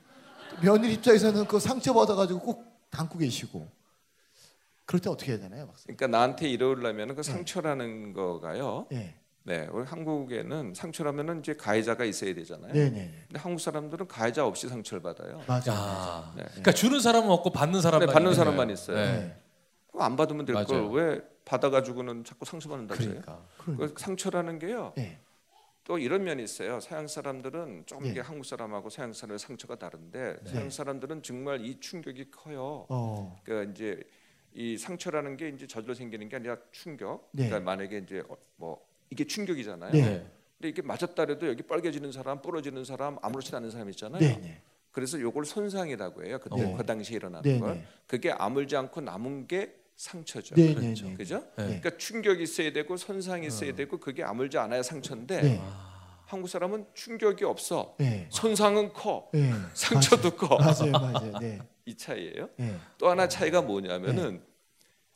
며느리 0.61 0.93
입장에서는 0.93 1.45
그 1.47 1.59
상처 1.59 1.93
받아가지고 1.93 2.39
꼭 2.41 2.63
담고 2.91 3.17
계시고 3.17 3.67
그럴 4.85 5.01
때 5.01 5.09
어떻게 5.09 5.31
해야 5.33 5.39
되나요, 5.39 5.67
박사님? 5.67 5.97
그러니까 5.97 6.07
나한테 6.07 6.47
이러려면 6.49 7.15
그 7.15 7.23
상처라는 7.23 8.13
거가요. 8.13 8.85
네, 8.91 9.15
네, 9.43 9.67
우리 9.71 9.83
한국에는 9.85 10.73
상처라면은 10.75 11.39
이제 11.39 11.53
가해자가 11.55 12.05
있어야 12.05 12.33
되잖아요. 12.35 12.73
네, 12.73 12.89
네, 12.89 13.11
근데 13.27 13.39
한국 13.39 13.59
사람들은 13.59 14.07
가해자 14.07 14.45
없이 14.45 14.67
상처를 14.67 15.01
받아요. 15.01 15.41
맞아. 15.47 15.71
야. 15.73 16.33
네. 16.35 16.43
그러니까 16.49 16.71
주는 16.71 16.99
사람은 16.99 17.29
없고 17.29 17.51
받는 17.51 17.81
사람만 17.81 18.07
네, 18.07 18.13
받는 18.13 18.31
있는 18.31 18.35
사람만. 18.35 18.69
있어요. 18.69 18.95
네. 18.97 19.11
네. 19.19 19.41
그거 19.91 20.03
안 20.03 20.15
받으면 20.15 20.45
될 20.45 20.55
걸 20.65 20.65
맞아요. 20.77 20.89
왜 20.91 21.21
받아가지고는 21.45 22.23
자꾸 22.23 22.45
상처받는다고요? 22.45 23.07
그러니까. 23.07 23.41
그 23.57 23.93
상처라는 23.97 24.59
게요. 24.59 24.93
네, 24.97 25.19
또 25.83 25.97
이런 25.97 26.23
면이 26.23 26.43
있어요. 26.43 26.79
서양 26.79 27.07
사람들은 27.07 27.83
좀 27.87 28.03
네. 28.03 28.09
이게 28.09 28.19
한국 28.19 28.45
사람하고 28.45 28.89
서양 28.89 29.13
사람의 29.13 29.39
상처가 29.39 29.75
다른데 29.77 30.37
네. 30.43 30.49
서양 30.51 30.69
사람들은 30.69 31.23
정말 31.23 31.63
이 31.65 31.79
충격이 31.79 32.29
커요. 32.31 32.85
어, 32.89 33.39
그러니까 33.43 33.71
이제 33.71 34.03
이 34.55 34.77
상처라는 34.77 35.35
게 35.35 35.49
이제 35.49 35.67
저절로 35.67 35.93
생기는 35.93 36.27
게 36.29 36.37
아니라 36.37 36.57
충격. 36.71 37.29
네. 37.31 37.49
그러니까 37.49 37.71
만약에 37.71 37.97
이제 37.99 38.23
어, 38.29 38.37
뭐 38.55 38.87
이게 39.09 39.25
충격이잖아요. 39.25 39.91
네. 39.91 40.01
네. 40.01 40.27
근데 40.57 40.69
이게 40.69 40.81
맞았다래도 40.81 41.47
여기 41.47 41.61
빨개지는 41.63 42.13
사람, 42.13 42.41
부러지는 42.41 42.85
사람, 42.85 43.17
아무렇지도 43.21 43.57
않은 43.57 43.69
사람 43.69 43.89
있잖아요. 43.89 44.21
네, 44.21 44.39
네, 44.41 44.61
그래서 44.91 45.19
요걸 45.19 45.43
손상이라고 45.43 46.23
해요. 46.23 46.39
그때 46.41 46.63
어. 46.63 46.77
그 46.77 46.85
당시에 46.85 47.17
일어나는 47.17 47.41
네, 47.43 47.59
걸. 47.59 47.73
네. 47.73 47.85
그게 48.07 48.31
아물지 48.31 48.77
않고 48.77 49.01
남은 49.01 49.47
게 49.47 49.75
상처죠. 49.97 50.55
네, 50.55 50.67
네, 50.67 50.73
그렇죠. 50.73 51.07
네, 51.07 51.13
그죠? 51.15 51.39
네. 51.57 51.63
네. 51.63 51.79
그러니까 51.79 51.97
충격이 51.97 52.43
있어야 52.43 52.71
되고 52.71 52.95
손상이 52.95 53.47
있어야 53.47 53.75
되고 53.75 53.97
그게 53.99 54.23
아물지 54.23 54.57
않아야 54.57 54.81
상처인데 54.81 55.41
네, 55.41 55.61
한국 56.25 56.47
사람은 56.47 56.85
충격이 56.93 57.45
없어. 57.45 57.95
네, 57.99 58.27
손상은 58.29 58.91
커. 58.93 59.29
네. 59.33 59.51
상처도 59.73 60.31
커. 60.31 60.57
맞아요, 60.57 60.91
맞아요, 60.91 61.39
네, 61.39 61.59
이 61.85 61.95
차이예요. 61.95 62.49
네, 62.57 62.75
또 62.97 63.09
하나 63.09 63.27
차이가 63.27 63.61
뭐냐면은 63.61 64.41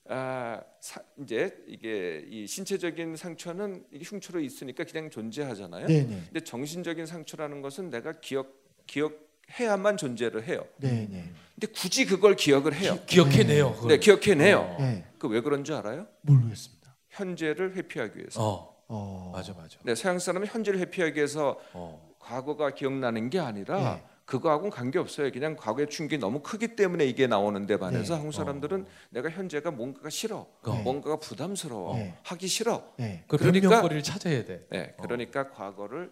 아, 0.08 0.62
사, 0.82 1.02
이제 1.22 1.56
이게 1.68 2.26
이 2.30 2.48
신체적인 2.48 3.16
상처는 3.16 3.86
이게 3.92 4.04
흉처로 4.06 4.40
있으니까 4.40 4.84
그냥 4.84 5.10
존재하잖아요. 5.10 5.88
네, 5.88 6.04
네, 6.04 6.22
근데 6.26 6.40
정신적인 6.44 7.06
상처라는 7.06 7.62
것은 7.62 7.90
내가 7.90 8.14
기억 8.20 8.60
기억해야만 8.88 9.98
존재를 9.98 10.46
해요. 10.48 10.66
네, 10.78 11.08
네, 11.10 11.32
근데 11.56 11.68
굳이 11.74 12.06
그걸 12.06 12.36
기억을 12.36 12.74
해요. 12.74 12.98
기 13.06 13.20
억해내요. 13.20 13.74
그걸. 13.74 13.88
네, 13.90 13.98
기억해내요. 14.00 14.78
네, 14.80 15.06
그왜 15.20 15.42
그런 15.42 15.64
줄 15.64 15.76
알아요? 15.76 16.08
모르겠습니다. 16.22 16.96
현재를 17.10 17.76
회피하기 17.76 18.18
위해서. 18.18 18.42
어. 18.44 18.79
어, 18.90 19.32
맞아 19.34 19.54
맞아. 19.54 19.78
네, 19.84 19.94
서양 19.96 20.18
사람은 20.20 20.48
현재를 20.48 20.80
회피하기 20.80 21.16
위해서 21.16 21.60
어. 21.74 22.10
과거가 22.20 22.72
기억나는 22.72 23.30
게 23.30 23.40
아니라 23.40 23.96
네. 23.96 24.04
그거하고는 24.26 24.72
관계 24.72 25.00
없어요. 25.00 25.32
그냥 25.32 25.56
과거의 25.56 25.90
충격이 25.90 26.20
너무 26.20 26.42
크기 26.42 26.76
때문에 26.76 27.06
이게 27.06 27.26
나오는데 27.28 27.78
반해서 27.78 28.14
네. 28.14 28.18
한국 28.20 28.34
사람들은 28.34 28.86
내가 29.12 29.30
현재가 29.30 29.72
뭔가가 29.72 30.10
싫어, 30.10 30.48
네. 30.66 30.84
뭔가가 30.84 31.18
부담스러워, 31.18 31.96
네. 31.96 32.16
하기 32.24 32.48
싫어. 32.48 32.84
네, 32.98 33.24
그 33.28 33.38
그러니까- 33.38 33.70
변명거리를 33.70 34.04
찾아야 34.04 34.44
돼. 34.44 34.68
네, 34.70 34.96
그러니까 35.02 35.50
과거를 35.52 36.12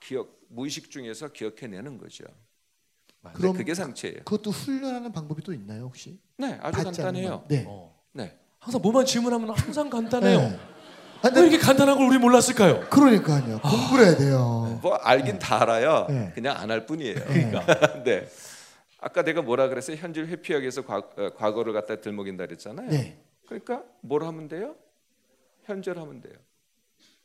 기억 0.00 0.38
무의식 0.48 0.90
중에서 0.90 1.28
기억해내는 1.28 1.98
거죠. 1.98 2.24
그럼 3.32 3.54
그게 3.54 3.72
상처예요. 3.74 4.18
그것도 4.18 4.50
훈련하는 4.50 5.10
방법이 5.12 5.42
또 5.42 5.54
있나요, 5.54 5.84
혹시? 5.84 6.18
네, 6.36 6.58
아주 6.62 6.82
간단해요. 6.84 7.44
네. 7.48 7.64
어. 7.66 7.94
네, 8.12 8.38
항상 8.58 8.80
뭐만 8.82 9.06
질문하면 9.06 9.50
항상 9.50 9.88
간단해요. 9.88 10.73
네. 11.24 11.28
아, 11.28 11.28
왜 11.28 11.30
근데 11.30 11.40
이렇게 11.48 11.58
간단한 11.58 11.96
걸 11.96 12.06
우리 12.06 12.18
몰랐을까요? 12.18 12.80
그러니까요. 12.90 13.60
공부를 13.60 14.04
해야 14.06 14.16
돼요. 14.16 14.78
뭐 14.82 14.94
알긴 14.96 15.38
다 15.38 15.62
알아요. 15.62 16.06
네. 16.08 16.32
그냥 16.34 16.56
안 16.56 16.70
할 16.70 16.84
뿐이에요. 16.86 17.14
그러니까. 17.14 17.64
네. 18.04 18.28
아까 19.00 19.22
내가 19.22 19.42
뭐라 19.42 19.68
그랬어요? 19.68 19.96
현재를 19.96 20.28
회피하기 20.28 20.62
위해서 20.62 20.82
과, 20.84 20.98
어, 20.98 21.30
과거 21.36 21.62
를 21.62 21.72
갖다 21.72 21.96
들먹인다 22.00 22.46
그랬잖아요. 22.46 22.88
네. 22.90 23.18
그러니까 23.46 23.82
뭘 24.00 24.24
하면 24.24 24.48
돼요? 24.48 24.74
현재를 25.64 26.00
하면 26.02 26.20
돼요. 26.20 26.34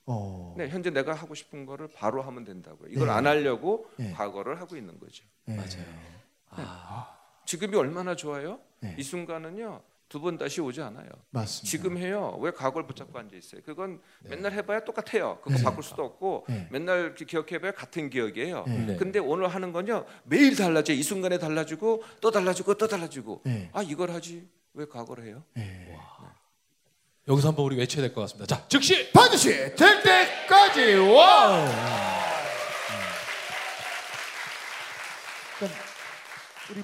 어. 0.05 0.55
네, 0.57 0.67
현재 0.69 0.89
내가 0.89 1.13
하고 1.13 1.35
싶은 1.35 1.65
거를 1.65 1.87
바로 1.93 2.21
하면 2.21 2.43
된다고요. 2.43 2.89
이걸 2.91 3.07
네. 3.07 3.13
안 3.13 3.27
하려고 3.27 3.87
네. 3.97 4.11
과거를 4.13 4.59
하고 4.59 4.75
있는 4.75 4.97
거죠. 4.99 5.23
네. 5.45 5.55
맞아요. 5.55 7.05
지금이 7.45 7.75
얼마나 7.75 8.15
좋아요? 8.15 8.59
네. 8.81 8.95
이 8.97 9.03
순간은요. 9.03 9.81
두 10.09 10.19
번 10.19 10.37
다시 10.39 10.59
오지 10.59 10.81
않아요. 10.81 11.07
맞습니다. 11.29 11.69
지금 11.69 11.97
해요. 11.97 12.35
왜 12.41 12.49
과거를 12.51 12.87
붙잡고 12.87 13.17
앉아 13.19 13.35
있어요? 13.35 13.61
그건 13.63 14.01
맨날 14.23 14.51
해봐야 14.53 14.83
똑같아요. 14.83 15.37
그거 15.43 15.55
네. 15.55 15.63
바꿀 15.63 15.83
수도 15.83 16.03
없고 16.03 16.45
네. 16.49 16.67
맨날 16.71 17.13
기억해봐야 17.13 17.71
같은 17.73 18.09
기억이에요. 18.09 18.65
네. 18.67 18.77
네. 18.87 18.95
근데 18.97 19.19
오늘 19.19 19.47
하는 19.47 19.71
건요 19.71 20.05
매일 20.23 20.55
달라져요. 20.55 20.97
이 20.97 21.03
순간에 21.03 21.37
달라지고 21.37 22.03
또 22.21 22.31
달라지고 22.31 22.73
또 22.73 22.87
달라지고. 22.87 23.41
네. 23.45 23.69
아 23.71 23.83
이걸 23.83 24.09
하지 24.11 24.47
왜 24.73 24.85
과거를 24.87 25.25
해요? 25.25 25.43
네. 25.53 25.95
여기서 27.27 27.49
한번 27.49 27.65
우리 27.65 27.75
외쳐야 27.77 28.01
될 28.01 28.15
것 28.15 28.21
같습니다. 28.21 28.47
자, 28.55 28.67
즉시 28.67 29.11
반드시 29.11 29.49
될 29.75 30.01
때까지 30.01 30.95
와우. 30.95 31.67
그러니까 35.59 35.79
우리 36.71 36.83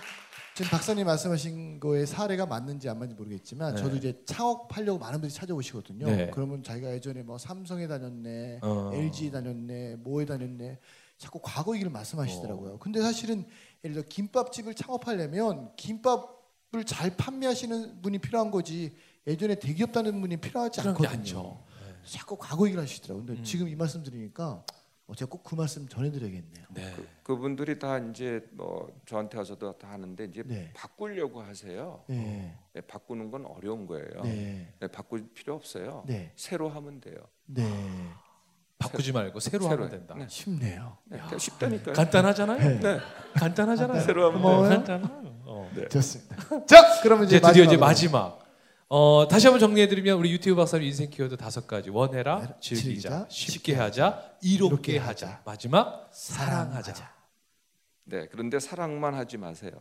지금 0.56 0.72
박사님 0.72 1.06
말씀하신 1.06 1.82
거에 1.82 2.06
사례가 2.06 2.46
맞는지 2.46 2.88
안 2.88 2.98
맞는지 2.98 3.22
모르겠지만 3.22 3.76
네. 3.76 3.82
저도 3.82 3.98
이제 3.98 4.24
창업하려고 4.26 4.98
많은 5.00 5.20
분들이 5.20 5.34
찾아오시거든요. 5.34 6.06
네. 6.06 6.32
그러면 6.34 6.64
자기가 6.64 6.94
예전에 6.94 7.24
뭐 7.24 7.38
삼성에 7.38 7.90
다녔네, 7.90 8.60
어. 8.62 8.92
LG 8.94 9.28
에 9.28 9.32
다녔네, 9.32 9.98
뭐에 9.98 10.24
다녔네. 10.24 10.80
자꾸 11.18 11.42
과거 11.44 11.74
얘기를 11.76 11.92
말씀하시더라고요. 11.92 12.76
어. 12.76 12.80
근데 12.80 13.02
사실은 13.02 13.44
예를 13.84 13.96
들어 13.96 14.06
김밥집을 14.08 14.76
창업하려면 14.76 15.76
김밥을 15.76 16.86
잘 16.86 17.18
판매하시는 17.18 18.02
분이 18.02 18.20
필요한 18.20 18.50
거지 18.50 18.96
예전에 19.28 19.56
대기업 19.56 19.92
다니는 19.92 20.22
분이 20.22 20.38
필요하지 20.38 20.80
않거든요. 20.80 21.10
않죠. 21.10 21.64
자꾸 22.06 22.38
과거 22.40 22.66
얘기를 22.66 22.82
하시더라고요. 22.82 23.26
근데 23.26 23.42
음. 23.42 23.44
지금 23.44 23.68
이 23.68 23.76
말씀 23.76 24.04
드리니까 24.04 24.48
어, 24.48 24.66
제가 25.14 25.30
꼭 25.30 25.44
그 25.44 25.54
말씀 25.56 25.88
전해드려야겠네요. 25.88 26.66
네. 26.74 26.96
그 27.22 27.38
분들이 27.38 27.78
다 27.78 28.00
이제 28.00 28.44
뭐 28.52 28.90
저한테 29.06 29.38
와서도 29.38 29.78
다 29.78 29.92
하는데 29.92 30.24
이제 30.26 30.42
네. 30.44 30.72
바꾸려고 30.74 31.42
하세요. 31.42 32.04
네, 32.08 32.58
네, 32.74 32.82
바꾸는 32.82 33.30
건 33.30 33.46
어려운 33.46 33.86
거예요. 33.86 34.24
네, 34.24 34.74
네, 34.80 34.88
바꿀 34.88 35.28
필요 35.34 35.54
없어요. 35.56 36.04
네, 36.08 36.32
새로 36.36 36.70
하면 36.70 37.00
돼요. 37.00 37.18
네. 37.46 37.64
바꾸지 38.80 39.12
말고 39.14 39.40
새로 39.40 39.68
하면 39.70 39.90
된다. 39.90 40.16
네. 40.18 40.26
쉽네요. 40.28 40.98
네, 41.06 41.18
그냥 41.20 41.38
쉽다니까요. 41.38 41.94
간단하잖아요. 41.94 42.80
네. 42.80 43.00
간단하잖아요. 43.36 44.02
새로 44.02 44.28
하면 44.28 44.42
고마워요. 44.42 44.70
간단해요. 44.70 45.42
어. 45.46 45.72
네. 45.76 45.88
좋습니다. 45.88 46.66
자, 46.66 47.02
그러면 47.04 47.26
이제 47.28 47.38
이제 47.38 47.48
드디어 47.48 47.64
이제 47.64 47.78
마지막으로. 47.78 48.30
마지막. 48.36 48.45
어, 48.88 49.28
다시 49.28 49.48
한번 49.48 49.60
정리해드리면 49.60 50.18
우리 50.20 50.32
유튜브 50.32 50.56
박사님 50.58 50.86
인생 50.88 51.10
키워드 51.10 51.38
다섯 51.38 51.66
가지 51.66 51.90
원해라, 51.90 52.60
즐기자, 52.60 53.28
즐기자, 53.28 53.28
쉽게 53.30 53.74
하자, 53.74 54.38
이롭게 54.42 54.94
이롭게 54.94 54.98
하자. 55.00 55.28
하자. 55.28 55.42
마지막 55.46 56.10
사랑하자. 56.14 56.94
사랑하자. 56.94 57.16
네, 58.06 58.28
그런데 58.28 58.60
사랑만 58.60 59.16
하지 59.16 59.38
마세요. 59.38 59.72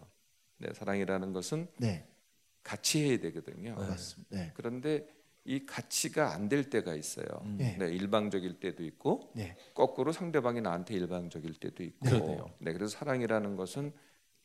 네, 0.57 0.73
사랑이라는 0.73 1.33
것은 1.35 1.69
네, 1.77 2.07
같이 2.63 3.05
해야 3.07 3.19
되거든요. 3.21 3.75
맞습니다. 3.75 4.37
네, 4.37 4.53
그런데 4.55 5.07
이 5.45 5.67
가치가 5.67 6.33
안 6.33 6.49
될 6.49 6.71
때가 6.71 6.95
있어요. 6.95 7.27
음. 7.43 7.57
네. 7.59 7.77
네, 7.79 7.89
일방적일 7.93 8.59
때도 8.59 8.83
있고 8.85 9.31
네, 9.35 9.55
거꾸로 9.75 10.13
상대방이 10.13 10.63
나한테 10.63 10.95
일방적일 10.95 11.53
때도 11.57 11.83
있고. 11.83 12.07
그러네요. 12.09 12.51
네, 12.59 12.73
그래서 12.73 12.97
사랑이라는 12.97 13.57
것은 13.57 13.93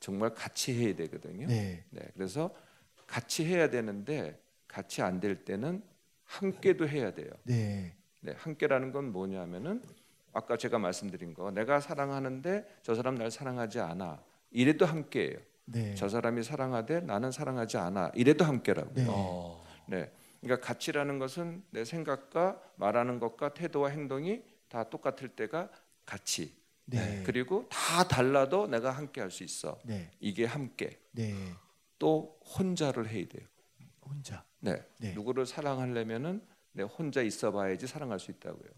정말 0.02 0.34
같이 0.34 0.74
해야 0.74 0.94
되거든요. 0.96 1.48
네, 1.48 1.86
네, 1.92 2.02
그래서 2.14 2.54
같이 3.08 3.46
해야 3.46 3.70
되는데 3.70 4.38
같이 4.70 5.02
안 5.02 5.20
될 5.20 5.44
때는 5.44 5.84
함께도 6.26 6.88
해야 6.88 7.12
돼요. 7.14 7.30
네, 7.44 7.96
네, 8.22 8.34
함께라는 8.38 8.92
건 8.94 9.12
뭐냐면은 9.12 9.82
아까 10.32 10.56
제가 10.56 10.78
말씀드린 10.80 11.34
거 11.34 11.52
내가 11.52 11.80
사랑하는데 11.82 12.80
저 12.84 12.94
사람 12.96 13.16
날 13.16 13.32
사랑하지 13.32 13.80
않아. 13.82 14.24
이래도 14.52 14.86
함께예요. 14.86 15.38
네, 15.66 15.94
저 15.96 16.08
사람이 16.08 16.44
사랑하되 16.44 17.02
나는 17.02 17.32
사랑하지 17.32 17.78
않아. 17.78 18.12
이래도 18.16 18.46
함께라고. 18.46 18.94
네. 18.94 19.06
어, 19.10 19.62
네. 19.88 20.12
그러니까 20.40 20.66
가치라는 20.66 21.20
것은 21.20 21.64
내 21.72 21.84
생각과 21.84 22.62
말하는 22.78 23.20
것과 23.20 23.54
태도와 23.54 23.90
행동이 23.90 24.42
다 24.70 24.84
똑같을 24.90 25.30
때가 25.30 25.70
가치. 26.06 26.56
네, 26.86 27.22
그리고 27.26 27.68
다 27.70 28.08
달라도 28.08 28.66
내가 28.68 28.92
함께 28.92 29.22
할 29.22 29.30
수 29.32 29.44
있어. 29.44 29.80
네, 29.84 30.10
이게 30.20 30.46
함께. 30.46 31.00
네, 31.12 31.34
또 32.00 32.40
혼자를 32.58 33.08
해야 33.10 33.26
돼요. 33.28 33.46
혼자. 34.10 34.44
네. 34.60 34.82
네. 35.00 35.14
누구를 35.14 35.46
사랑하려면은 35.46 36.42
내 36.74 36.84
혼자 36.84 37.22
있어봐야지 37.22 37.88
사랑할 37.88 38.20
수 38.20 38.32
있다고요. 38.32 38.70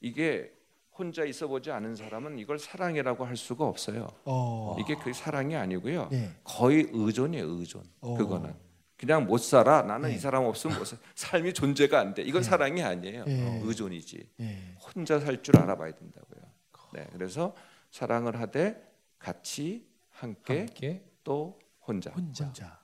이게 0.00 0.52
혼자 0.98 1.24
있어보지 1.24 1.70
않은 1.70 1.94
사람은 1.94 2.38
이걸 2.38 2.58
사랑이라고 2.58 3.24
할 3.24 3.36
수가 3.36 3.66
없어요. 3.66 4.08
어. 4.24 4.76
이게 4.80 4.94
그 4.96 5.12
사랑이 5.12 5.54
아니고요. 5.56 6.08
네. 6.10 6.34
거의 6.44 6.88
의존이에요, 6.90 7.44
의존. 7.46 7.82
어. 8.00 8.16
그거는 8.16 8.54
그냥 8.96 9.26
못 9.26 9.38
살아. 9.38 9.82
나는 9.82 10.08
네. 10.08 10.14
이 10.14 10.18
사람 10.18 10.44
없으면 10.44 10.78
못 10.78 10.84
살. 10.86 10.98
삶이 11.14 11.52
존재가 11.52 11.98
안 12.00 12.14
돼. 12.14 12.22
이건 12.22 12.42
네. 12.42 12.48
사랑이 12.48 12.82
아니에요. 12.82 13.24
네. 13.24 13.60
의존이지. 13.62 14.30
네. 14.38 14.74
혼자 14.94 15.20
살 15.20 15.42
줄 15.42 15.58
알아봐야 15.58 15.92
된다고요. 15.94 16.40
네, 16.94 17.06
그래서 17.12 17.54
사랑을 17.90 18.40
하되 18.40 18.82
같이 19.18 19.86
함께 20.10 20.60
함께 20.60 21.04
또 21.24 21.58
혼자. 21.86 22.10
혼자. 22.10 22.46
혼자. 22.46 22.80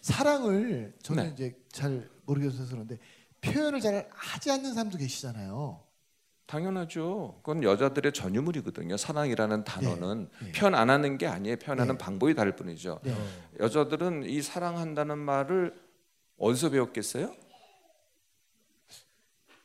사랑을 0.00 0.94
저는 1.02 1.24
네. 1.24 1.30
이제 1.32 1.56
잘 1.70 2.08
모르겠어서 2.24 2.70
그런데 2.70 2.98
표현을 3.40 3.80
잘 3.80 4.08
하지 4.12 4.50
않는 4.50 4.72
사람도 4.74 4.98
계시잖아요. 4.98 5.80
당연하죠. 6.46 7.40
그건 7.42 7.62
여자들의 7.62 8.12
전유물이거든요. 8.12 8.96
사랑이라는 8.96 9.64
단어는 9.64 10.28
네. 10.42 10.52
표현 10.52 10.74
안 10.74 10.90
하는 10.90 11.16
게 11.18 11.26
아니에요. 11.26 11.56
표현하는 11.56 11.96
네. 11.96 11.98
방법이 11.98 12.34
다를 12.34 12.54
뿐이죠. 12.54 13.00
네. 13.02 13.14
여자들은 13.60 14.24
이 14.24 14.42
사랑한다는 14.42 15.18
말을 15.18 15.74
어디서 16.38 16.70
배웠겠어요? 16.70 17.34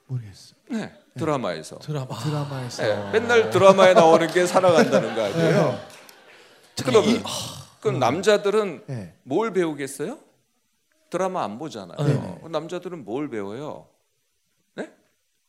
모르겠어. 0.08 0.56
네, 0.72 0.91
드라마에서. 1.15 1.78
드라마. 1.80 2.17
드라마에서. 2.17 2.84
네, 2.84 3.12
맨날 3.12 3.50
드라마에 3.50 3.93
나오는 3.93 4.26
게 4.28 4.45
사랑한다는 4.45 5.15
거 5.15 5.24
아니에요? 5.24 5.80
그러면 6.84 7.22
그럼 7.82 8.00
남자들은 8.00 8.84
네. 8.88 9.13
뭘 9.24 9.54
배우겠어요? 9.54 10.20
드라마 11.10 11.44
안 11.44 11.58
보잖아요. 11.58 11.98
네. 12.08 12.50
남자들은 12.50 13.04
뭘 13.06 13.30
배워요? 13.30 13.88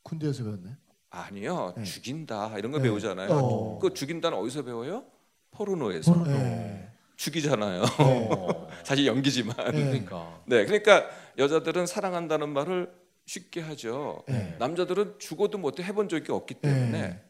군대에서 0.02 0.44
배웠나요? 0.44 0.74
아니요, 1.10 1.74
네. 1.76 1.84
죽인다 1.84 2.56
이런 2.58 2.72
거 2.72 2.78
네. 2.78 2.84
배우잖아요. 2.84 3.28
어. 3.30 3.78
그 3.78 3.92
죽인다는 3.92 4.38
어디서 4.38 4.62
배워요? 4.62 5.04
포르노에서 5.50 6.12
포르노. 6.12 6.36
네. 6.36 6.88
죽이잖아요. 7.16 7.82
어. 7.98 8.68
사실 8.84 9.06
연기지만. 9.06 9.56
네. 9.72 9.84
그러니까. 9.84 10.40
네, 10.46 10.64
그러니까 10.64 11.10
여자들은 11.36 11.86
사랑한다는 11.86 12.48
말을 12.48 12.92
쉽게 13.26 13.60
하죠. 13.60 14.24
네. 14.28 14.56
남자들은 14.58 15.18
죽어도 15.18 15.58
못해 15.58 15.82
해본 15.82 16.08
적이 16.08 16.32
없기 16.32 16.54
때문에. 16.54 17.20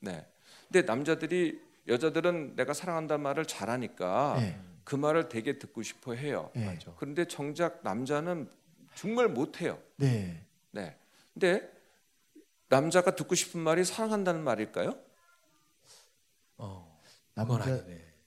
네. 0.00 0.26
근데 0.68 0.82
남자들이 0.82 1.60
여자들은 1.88 2.56
내가 2.56 2.72
사랑한다는 2.74 3.22
말을 3.22 3.44
잘하니까 3.46 4.36
네. 4.40 4.58
그 4.84 4.94
말을 4.96 5.28
되게 5.28 5.58
듣고 5.58 5.82
싶어 5.82 6.14
해요. 6.14 6.50
네. 6.54 6.78
그런데 6.96 7.26
정작 7.26 7.80
남자는 7.82 8.48
정말 8.94 9.28
못 9.28 9.60
해요. 9.60 9.78
네. 9.96 10.42
네. 10.70 10.96
근데 11.34 11.70
남자가 12.68 13.14
듣고 13.14 13.34
싶은 13.34 13.60
말이 13.60 13.84
사랑한다는 13.84 14.42
말일까요? 14.42 14.94
어. 16.58 17.00
남자. 17.34 17.80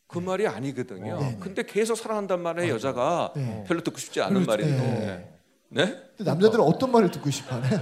그 0.07 0.17
말이 0.19 0.47
아니거든요. 0.47 1.15
어. 1.15 1.19
네네. 1.19 1.39
근데 1.39 1.63
계속 1.63 1.95
사랑한다는 1.95 2.43
말에 2.43 2.63
맞아. 2.63 2.73
여자가 2.73 3.33
네. 3.35 3.63
별로 3.67 3.81
듣고 3.81 3.97
싶지 3.97 4.21
않은 4.21 4.45
그렇죠. 4.45 4.49
말인데. 4.51 5.35
네. 5.69 6.03
근데 6.17 6.23
남자들은 6.23 6.63
어 6.63 6.77
떤 6.79 6.91
말을 6.91 7.11
듣고 7.11 7.29
싶어 7.29 7.55
하나요? 7.55 7.79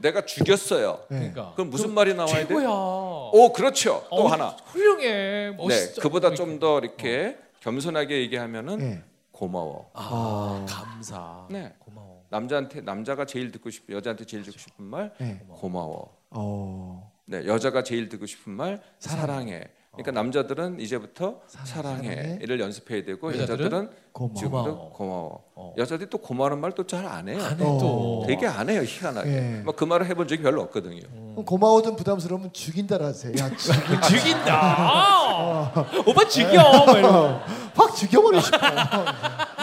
어. 0.00 0.02
내가 0.02 0.24
죽였어요. 0.24 1.04
네. 1.10 1.18
그러니까. 1.18 1.52
그럼 1.54 1.70
무슨 1.70 1.92
말이 1.92 2.14
나와야 2.14 2.34
돼? 2.34 2.48
최고야. 2.48 2.68
오, 2.68 3.52
그렇죠. 3.54 4.04
또 4.10 4.16
어, 4.16 4.26
하나. 4.28 4.56
훌륭해. 4.66 5.50
멋있어. 5.56 5.94
네, 5.94 6.00
그보다 6.00 6.34
좀. 6.34 6.58
더 6.60 6.78
이렇게 6.80 7.38
겸손하게 7.60 8.20
얘기하면은 8.22 8.78
네. 8.78 9.02
고마워. 9.30 9.90
아, 9.94 10.08
어. 10.10 10.66
감사. 10.68 11.46
네. 11.48 11.72
고마워. 11.78 12.24
남자한테 12.28 12.80
남자가 12.82 13.24
제일 13.24 13.50
듣고 13.52 13.70
싶 13.70 13.88
여자한테 13.90 14.24
제일 14.26 14.42
듣고 14.42 14.58
싶은 14.58 14.84
말 14.84 15.12
네. 15.18 15.40
고마워. 15.48 16.16
어. 16.30 17.12
네, 17.24 17.46
여자가 17.46 17.82
제일 17.82 18.08
듣고 18.08 18.26
싶은 18.26 18.52
말 18.52 18.82
사랑해. 18.98 19.68
그러니까 19.92 20.12
남자들은 20.12 20.78
이제부터 20.78 21.40
사랑해. 21.48 22.14
사랑해. 22.14 22.38
를 22.46 22.60
연습해야 22.60 23.04
되고 23.04 23.28
여자들은 23.34 23.64
여자들은 23.66 23.90
고마워. 24.12 25.42
어. 25.56 25.74
여자들이 25.76 26.08
또 26.08 26.18
고마워하는 26.18 26.60
말 26.60 26.70
또 26.72 26.86
잘 26.86 27.04
안 27.06 27.28
해요. 27.28 27.38
안해 27.42 27.64
어. 27.64 27.78
또. 27.78 28.24
되게 28.26 28.46
안 28.46 28.70
해요 28.70 28.82
희한하게. 28.84 29.28
네. 29.30 29.60
뭐그 29.64 29.84
말을 29.84 30.06
해본 30.06 30.28
적이 30.28 30.42
별로 30.42 30.62
없거든요. 30.62 31.00
그럼 31.32 31.44
고마워든 31.44 31.96
부담스러우면 31.96 32.52
죽인다라 32.52 33.06
하세요. 33.06 33.32
야, 33.40 33.50
죽인- 33.56 34.00
죽인다. 34.02 35.72
오빠 36.06 36.24
죽여. 36.28 36.62
뭐 36.62 37.02
거. 37.02 37.40
확 37.74 37.94
죽여버리고 37.96 38.42
싶어. 38.42 38.58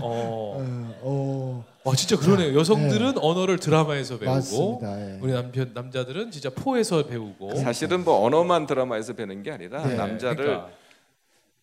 어. 0.00 0.56
어, 0.58 0.94
어, 1.02 1.64
와 1.84 1.94
진짜 1.94 2.16
그러네요. 2.16 2.58
여성들은 2.58 3.18
언어를 3.18 3.58
드라마에서 3.58 4.18
배우고 4.18 4.34
맞습니다. 4.34 5.00
예. 5.00 5.18
우리 5.20 5.32
남편 5.32 5.72
남자들은 5.74 6.30
진짜 6.30 6.50
포에서 6.50 7.06
배우고. 7.06 7.56
사실은 7.56 8.04
뭐 8.04 8.24
언어만 8.24 8.66
드라마에서 8.66 9.12
배는 9.14 9.42
게 9.42 9.50
아니라 9.52 9.86
네. 9.86 9.94
남자를 9.96 10.36
그러니까. 10.36 10.70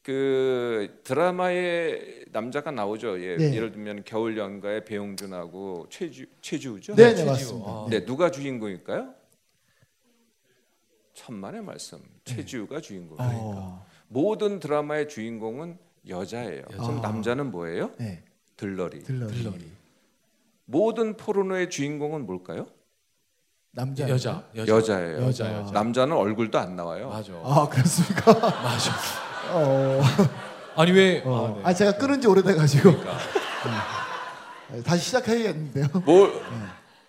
그 0.03 0.99
드라마에 1.03 2.25
남자가 2.31 2.71
나오죠. 2.71 3.21
예, 3.23 3.37
네. 3.37 3.55
예를 3.55 3.71
들면 3.71 4.03
겨울 4.05 4.37
연가의 4.37 4.83
배용준하고 4.85 5.87
최주 5.89 6.25
최주우죠. 6.41 6.95
네, 6.95 7.13
네. 7.15 7.23
맞습니다. 7.23 7.69
아. 7.69 7.87
네, 7.89 8.03
누가 8.05 8.29
주인공일까요? 8.29 9.13
천만의 11.13 11.61
말씀. 11.61 11.99
최지우가 12.25 12.81
주인공이니까. 12.81 13.37
어, 13.37 13.85
모든 14.07 14.59
드라마의 14.59 15.07
주인공은 15.07 15.77
여자예요. 16.07 16.63
여자. 16.71 16.83
그럼 16.83 16.97
아. 16.99 17.01
남자는 17.01 17.51
뭐예요? 17.51 17.91
네. 17.97 18.23
들러리. 18.57 19.03
들러리. 19.03 19.33
들러리. 19.33 19.71
모든 20.65 21.15
포르노의 21.17 21.69
주인공은 21.69 22.25
뭘까요? 22.25 22.67
남자. 23.71 24.07
여자. 24.07 24.43
여자. 24.55 24.71
여자 24.75 25.01
예요. 25.07 25.21
여자. 25.23 25.53
여자. 25.53 25.71
남자는 25.71 26.15
얼굴도 26.15 26.59
안 26.59 26.75
나와요. 26.75 27.09
맞아. 27.09 27.33
아 27.43 27.67
그렇습니까? 27.69 28.33
맞아. 28.39 28.91
어, 29.51 30.01
아니 30.75 30.91
왜? 30.91 31.21
어. 31.25 31.47
아, 31.47 31.57
네. 31.57 31.61
아 31.65 31.73
제가 31.73 31.97
끊은 31.97 32.21
지 32.21 32.27
오래돼가지고 32.27 32.83
그러니까. 32.91 33.17
네, 34.71 34.81
다시 34.83 35.05
시작해야겠는데요. 35.05 35.87
뭘, 36.05 36.31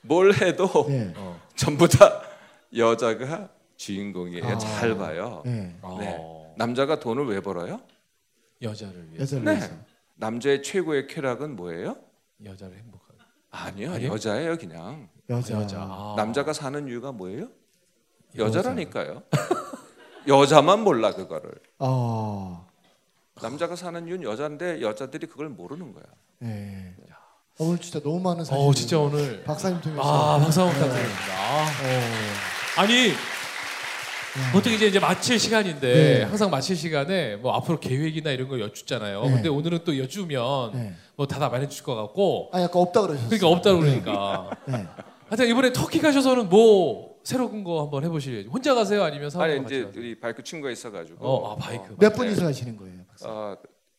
뭘 0.03 0.35
해도 0.35 0.87
네. 0.89 1.13
어. 1.17 1.41
전부 1.55 1.87
다 1.89 2.23
여자가 2.77 3.49
주인공이에요. 3.77 4.47
아. 4.47 4.59
잘 4.59 4.97
봐요. 4.97 5.43
네. 5.45 5.77
어. 5.83 5.97
네. 6.01 6.19
남자가 6.57 6.99
돈을 6.99 7.27
왜 7.27 7.41
벌어요? 7.41 7.81
여자를 8.63 9.09
위해. 9.11 9.21
여자를 9.21 9.45
네. 9.45 9.51
위해서. 9.53 9.75
남자의 10.17 10.63
최고의 10.63 11.07
쾌락은 11.09 11.57
뭐예요? 11.57 11.97
여자를 12.45 12.77
행복하게. 12.79 13.19
아니요, 13.51 13.93
아니에요? 13.93 14.13
여자예요, 14.13 14.57
그냥. 14.59 15.09
여자. 15.29 15.55
여자. 15.55 15.81
아. 15.81 16.15
남자가 16.17 16.53
사는 16.53 16.87
이유가 16.89 17.13
뭐예요? 17.13 17.49
여자. 18.37 18.59
여자라니까요. 18.59 19.23
여자만 20.29 20.83
몰라 20.83 21.13
그거를. 21.15 21.53
어, 21.79 22.67
남자가 23.43 23.77
사는 23.77 24.07
이유는 24.07 24.23
여자인데 24.25 24.81
여자들이 24.81 25.27
그걸 25.27 25.49
모르는 25.51 25.93
거야. 25.93 26.05
네. 26.39 26.97
어, 27.59 27.65
오늘 27.67 27.79
진짜 27.79 28.01
너무 28.01 28.21
많은 28.21 28.45
사실. 28.45 28.63
어 28.65 28.73
진짜 28.73 28.99
오늘 28.99 29.45
박사님 29.45 29.81
통해서. 29.81 30.03
아 30.03 30.39
박수 30.39 30.61
한번 30.63 30.77
네. 30.79 30.83
부탁드립니다. 30.83 31.25
어, 31.53 32.81
아니 32.81 33.13
보통 34.53 34.73
이제 34.73 34.87
이제 34.87 34.99
마칠 34.99 35.39
시간인데 35.39 35.95
네. 35.95 36.23
항상 36.25 36.51
마칠 36.51 36.77
시간에 36.77 37.37
뭐 37.37 37.53
앞으로 37.55 37.79
계획이나 37.79 38.31
이런 38.31 38.49
거 38.49 38.59
여쭙잖아요. 38.59 39.23
네. 39.25 39.31
근데 39.33 39.49
오늘은 39.49 39.81
또 39.85 39.97
여쭈면 39.99 40.73
네. 40.75 40.95
뭐 41.17 41.27
다 41.27 41.39
답 41.39 41.55
안 41.55 41.63
해줄 41.63 41.85
것 41.85 41.95
같고 41.95 42.51
아 42.53 42.61
약간 42.61 42.83
없다 42.83 43.03
그러셨어요. 43.03 43.29
그러니까 43.29 43.49
없다고 43.49 43.81
그러니까. 43.81 44.51
네. 44.67 44.87
하여튼 45.29 45.49
이번에 45.49 45.73
터키 45.73 46.01
가셔서는 46.01 46.49
뭐 46.49 47.15
새로운 47.23 47.63
거 47.65 47.83
한번 47.83 48.05
해보실래요? 48.05 48.51
혼자 48.51 48.75
가세요? 48.75 49.03
아니면 49.05 49.25
아니 49.25 49.31
사람과 49.31 49.63
같이 49.63 49.75
이제 49.77 49.85
가세요? 49.87 50.03
우리 50.03 50.19
바이크 50.21 50.43
친구가 50.43 50.71
있어가지고. 50.73 51.25
어, 51.27 51.53
아 51.53 51.57
바이크. 51.57 51.97
몇 51.99 52.13
분이서 52.13 52.45
하시는 52.47 52.77
거예요, 52.77 53.05
박사? 53.09 53.29
어, 53.31 53.57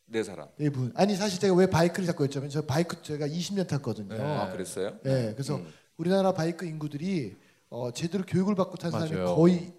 네 0.07 0.21
사람. 0.21 0.47
네 0.57 0.69
분. 0.69 0.91
아니 0.95 1.15
사실 1.15 1.39
제가 1.39 1.55
왜 1.55 1.65
바이크를 1.67 2.05
자꾸 2.05 2.27
여쭤면 2.27 2.49
저 2.49 2.61
바이크 2.61 3.01
제가 3.01 3.25
20년 3.27 3.67
탔거든요. 3.67 4.13
네. 4.15 4.21
아 4.21 4.49
그랬어요? 4.51 4.91
네, 5.03 5.31
그래서 5.33 5.55
음. 5.55 5.65
우리나라 5.97 6.33
바이크 6.33 6.65
인구들이 6.65 7.35
어, 7.69 7.89
제대로 7.91 8.23
교육을 8.25 8.53
받고 8.53 8.75
탄 8.77 8.91
사람이 8.91 9.11
맞아요. 9.11 9.35
거의 9.35 9.55
어, 9.69 9.74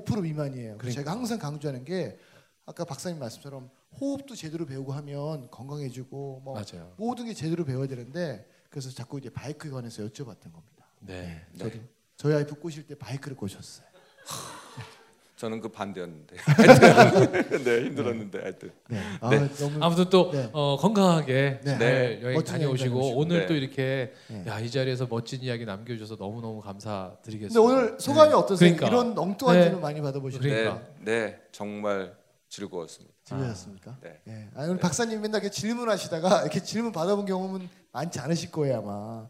5% 0.00 0.22
미만이에요. 0.22 0.78
그래서 0.78 0.78
그러니까. 0.78 1.00
제가 1.00 1.10
항상 1.12 1.38
강조하는 1.38 1.84
게 1.84 2.18
아까 2.64 2.84
박사님 2.84 3.18
말씀처럼 3.18 3.70
호흡도 4.00 4.34
제대로 4.34 4.64
배우고 4.64 4.92
하면 4.92 5.50
건강해지고 5.50 6.40
뭐 6.44 6.54
맞아요. 6.54 6.94
모든 6.96 7.26
게 7.26 7.34
제대로 7.34 7.64
배워야 7.64 7.86
되는데 7.86 8.48
그래서 8.70 8.90
자꾸 8.90 9.18
이제 9.18 9.28
바이크에 9.28 9.70
관해서 9.70 10.02
여쭤봤던 10.04 10.52
겁니다. 10.52 10.86
네. 11.00 11.44
저도 11.58 11.78
저희 12.16 12.34
아이프 12.34 12.54
꼬실 12.54 12.86
때 12.86 12.94
바이크를 12.94 13.36
꼬셨어요. 13.36 13.86
저는 15.42 15.60
그 15.60 15.68
반대였는데. 15.70 16.36
네 17.64 17.84
힘들었는데 17.86 18.42
하여튼. 18.42 18.70
네. 18.88 19.00
아, 19.20 19.28
네. 19.28 19.48
너무 19.54 19.84
아무튼 19.84 20.08
또 20.08 20.30
네. 20.30 20.48
어, 20.52 20.76
건강하게 20.76 21.60
네. 21.64 21.78
잘 21.78 22.22
여행 22.22 22.34
멋진 22.36 22.54
여행 22.54 22.60
다녀오시고. 22.60 23.16
오늘 23.16 23.40
네. 23.40 23.46
또 23.46 23.54
이렇게 23.54 24.12
네. 24.28 24.44
야, 24.46 24.60
이 24.60 24.70
자리에서 24.70 25.08
멋진 25.10 25.40
이야기 25.42 25.64
남겨주셔서 25.64 26.16
너무 26.16 26.40
너무 26.40 26.60
근데 26.60 26.66
감사드리겠습니다. 26.68 27.60
오늘 27.60 27.96
소감이 27.98 28.28
네. 28.28 28.36
어떠세요? 28.36 28.76
그러니까. 28.76 28.86
이런 28.86 29.18
엉뚱한 29.18 29.56
네. 29.56 29.62
질문 29.64 29.80
많이 29.80 30.00
받아보시는데 30.00 30.48
그러니까. 30.48 30.86
네, 31.00 31.12
네 31.12 31.40
정말 31.50 32.14
즐거웠습니다. 32.48 33.12
즐거우셨습니까? 33.24 33.96
네. 34.00 34.20
예. 34.28 34.48
아, 34.54 34.62
오늘 34.62 34.78
박사님 34.78 35.20
맨날 35.20 35.42
이렇게 35.42 35.50
질문하시다가 35.50 36.42
이렇게 36.42 36.62
질문 36.62 36.92
받아본 36.92 37.26
경험은 37.26 37.68
많지 37.90 38.20
않으실 38.20 38.52
거예요 38.52 38.78
아마. 38.78 39.28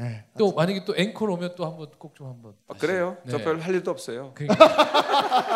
예. 0.00 0.24
또 0.38 0.52
만약에 0.52 0.84
또 0.84 0.94
앵콜 0.96 1.30
오면 1.30 1.54
또 1.56 1.66
한번 1.66 1.86
꼭 1.98 2.14
좀 2.16 2.28
한번. 2.28 2.52
아, 2.68 2.72
다시. 2.72 2.86
그래요? 2.86 3.16
네. 3.24 3.32
저별할 3.32 3.74
일도 3.74 3.90
없어요. 3.90 4.32
그러니까. 4.34 4.66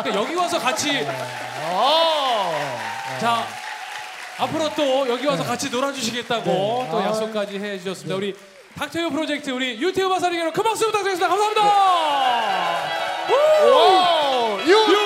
그러니까 0.03 0.15
여기 0.23 0.35
와서 0.35 0.59
같이 0.59 0.91
어. 1.71 2.53
자 3.21 3.47
앞으로 4.39 4.69
또 4.75 5.09
여기 5.09 5.27
와서 5.27 5.43
같이 5.45 5.71
놀아주시겠다고 5.71 6.45
네. 6.45 6.89
또 6.91 6.99
아. 6.99 7.05
약속까지 7.07 7.59
해주셨습니다. 7.59 8.17
우리 8.17 8.35
닥터유 8.77 9.09
프로젝트 9.11 9.51
우리 9.51 9.81
유태우 9.81 10.09
박사님께는 10.09 10.53
큰 10.53 10.63
박수 10.65 10.87
부탁드리겠습니다. 10.87 11.29
감사합니다. 11.29 11.63
오! 13.65 14.61
유태우! 14.61 15.01
우! 15.01 15.04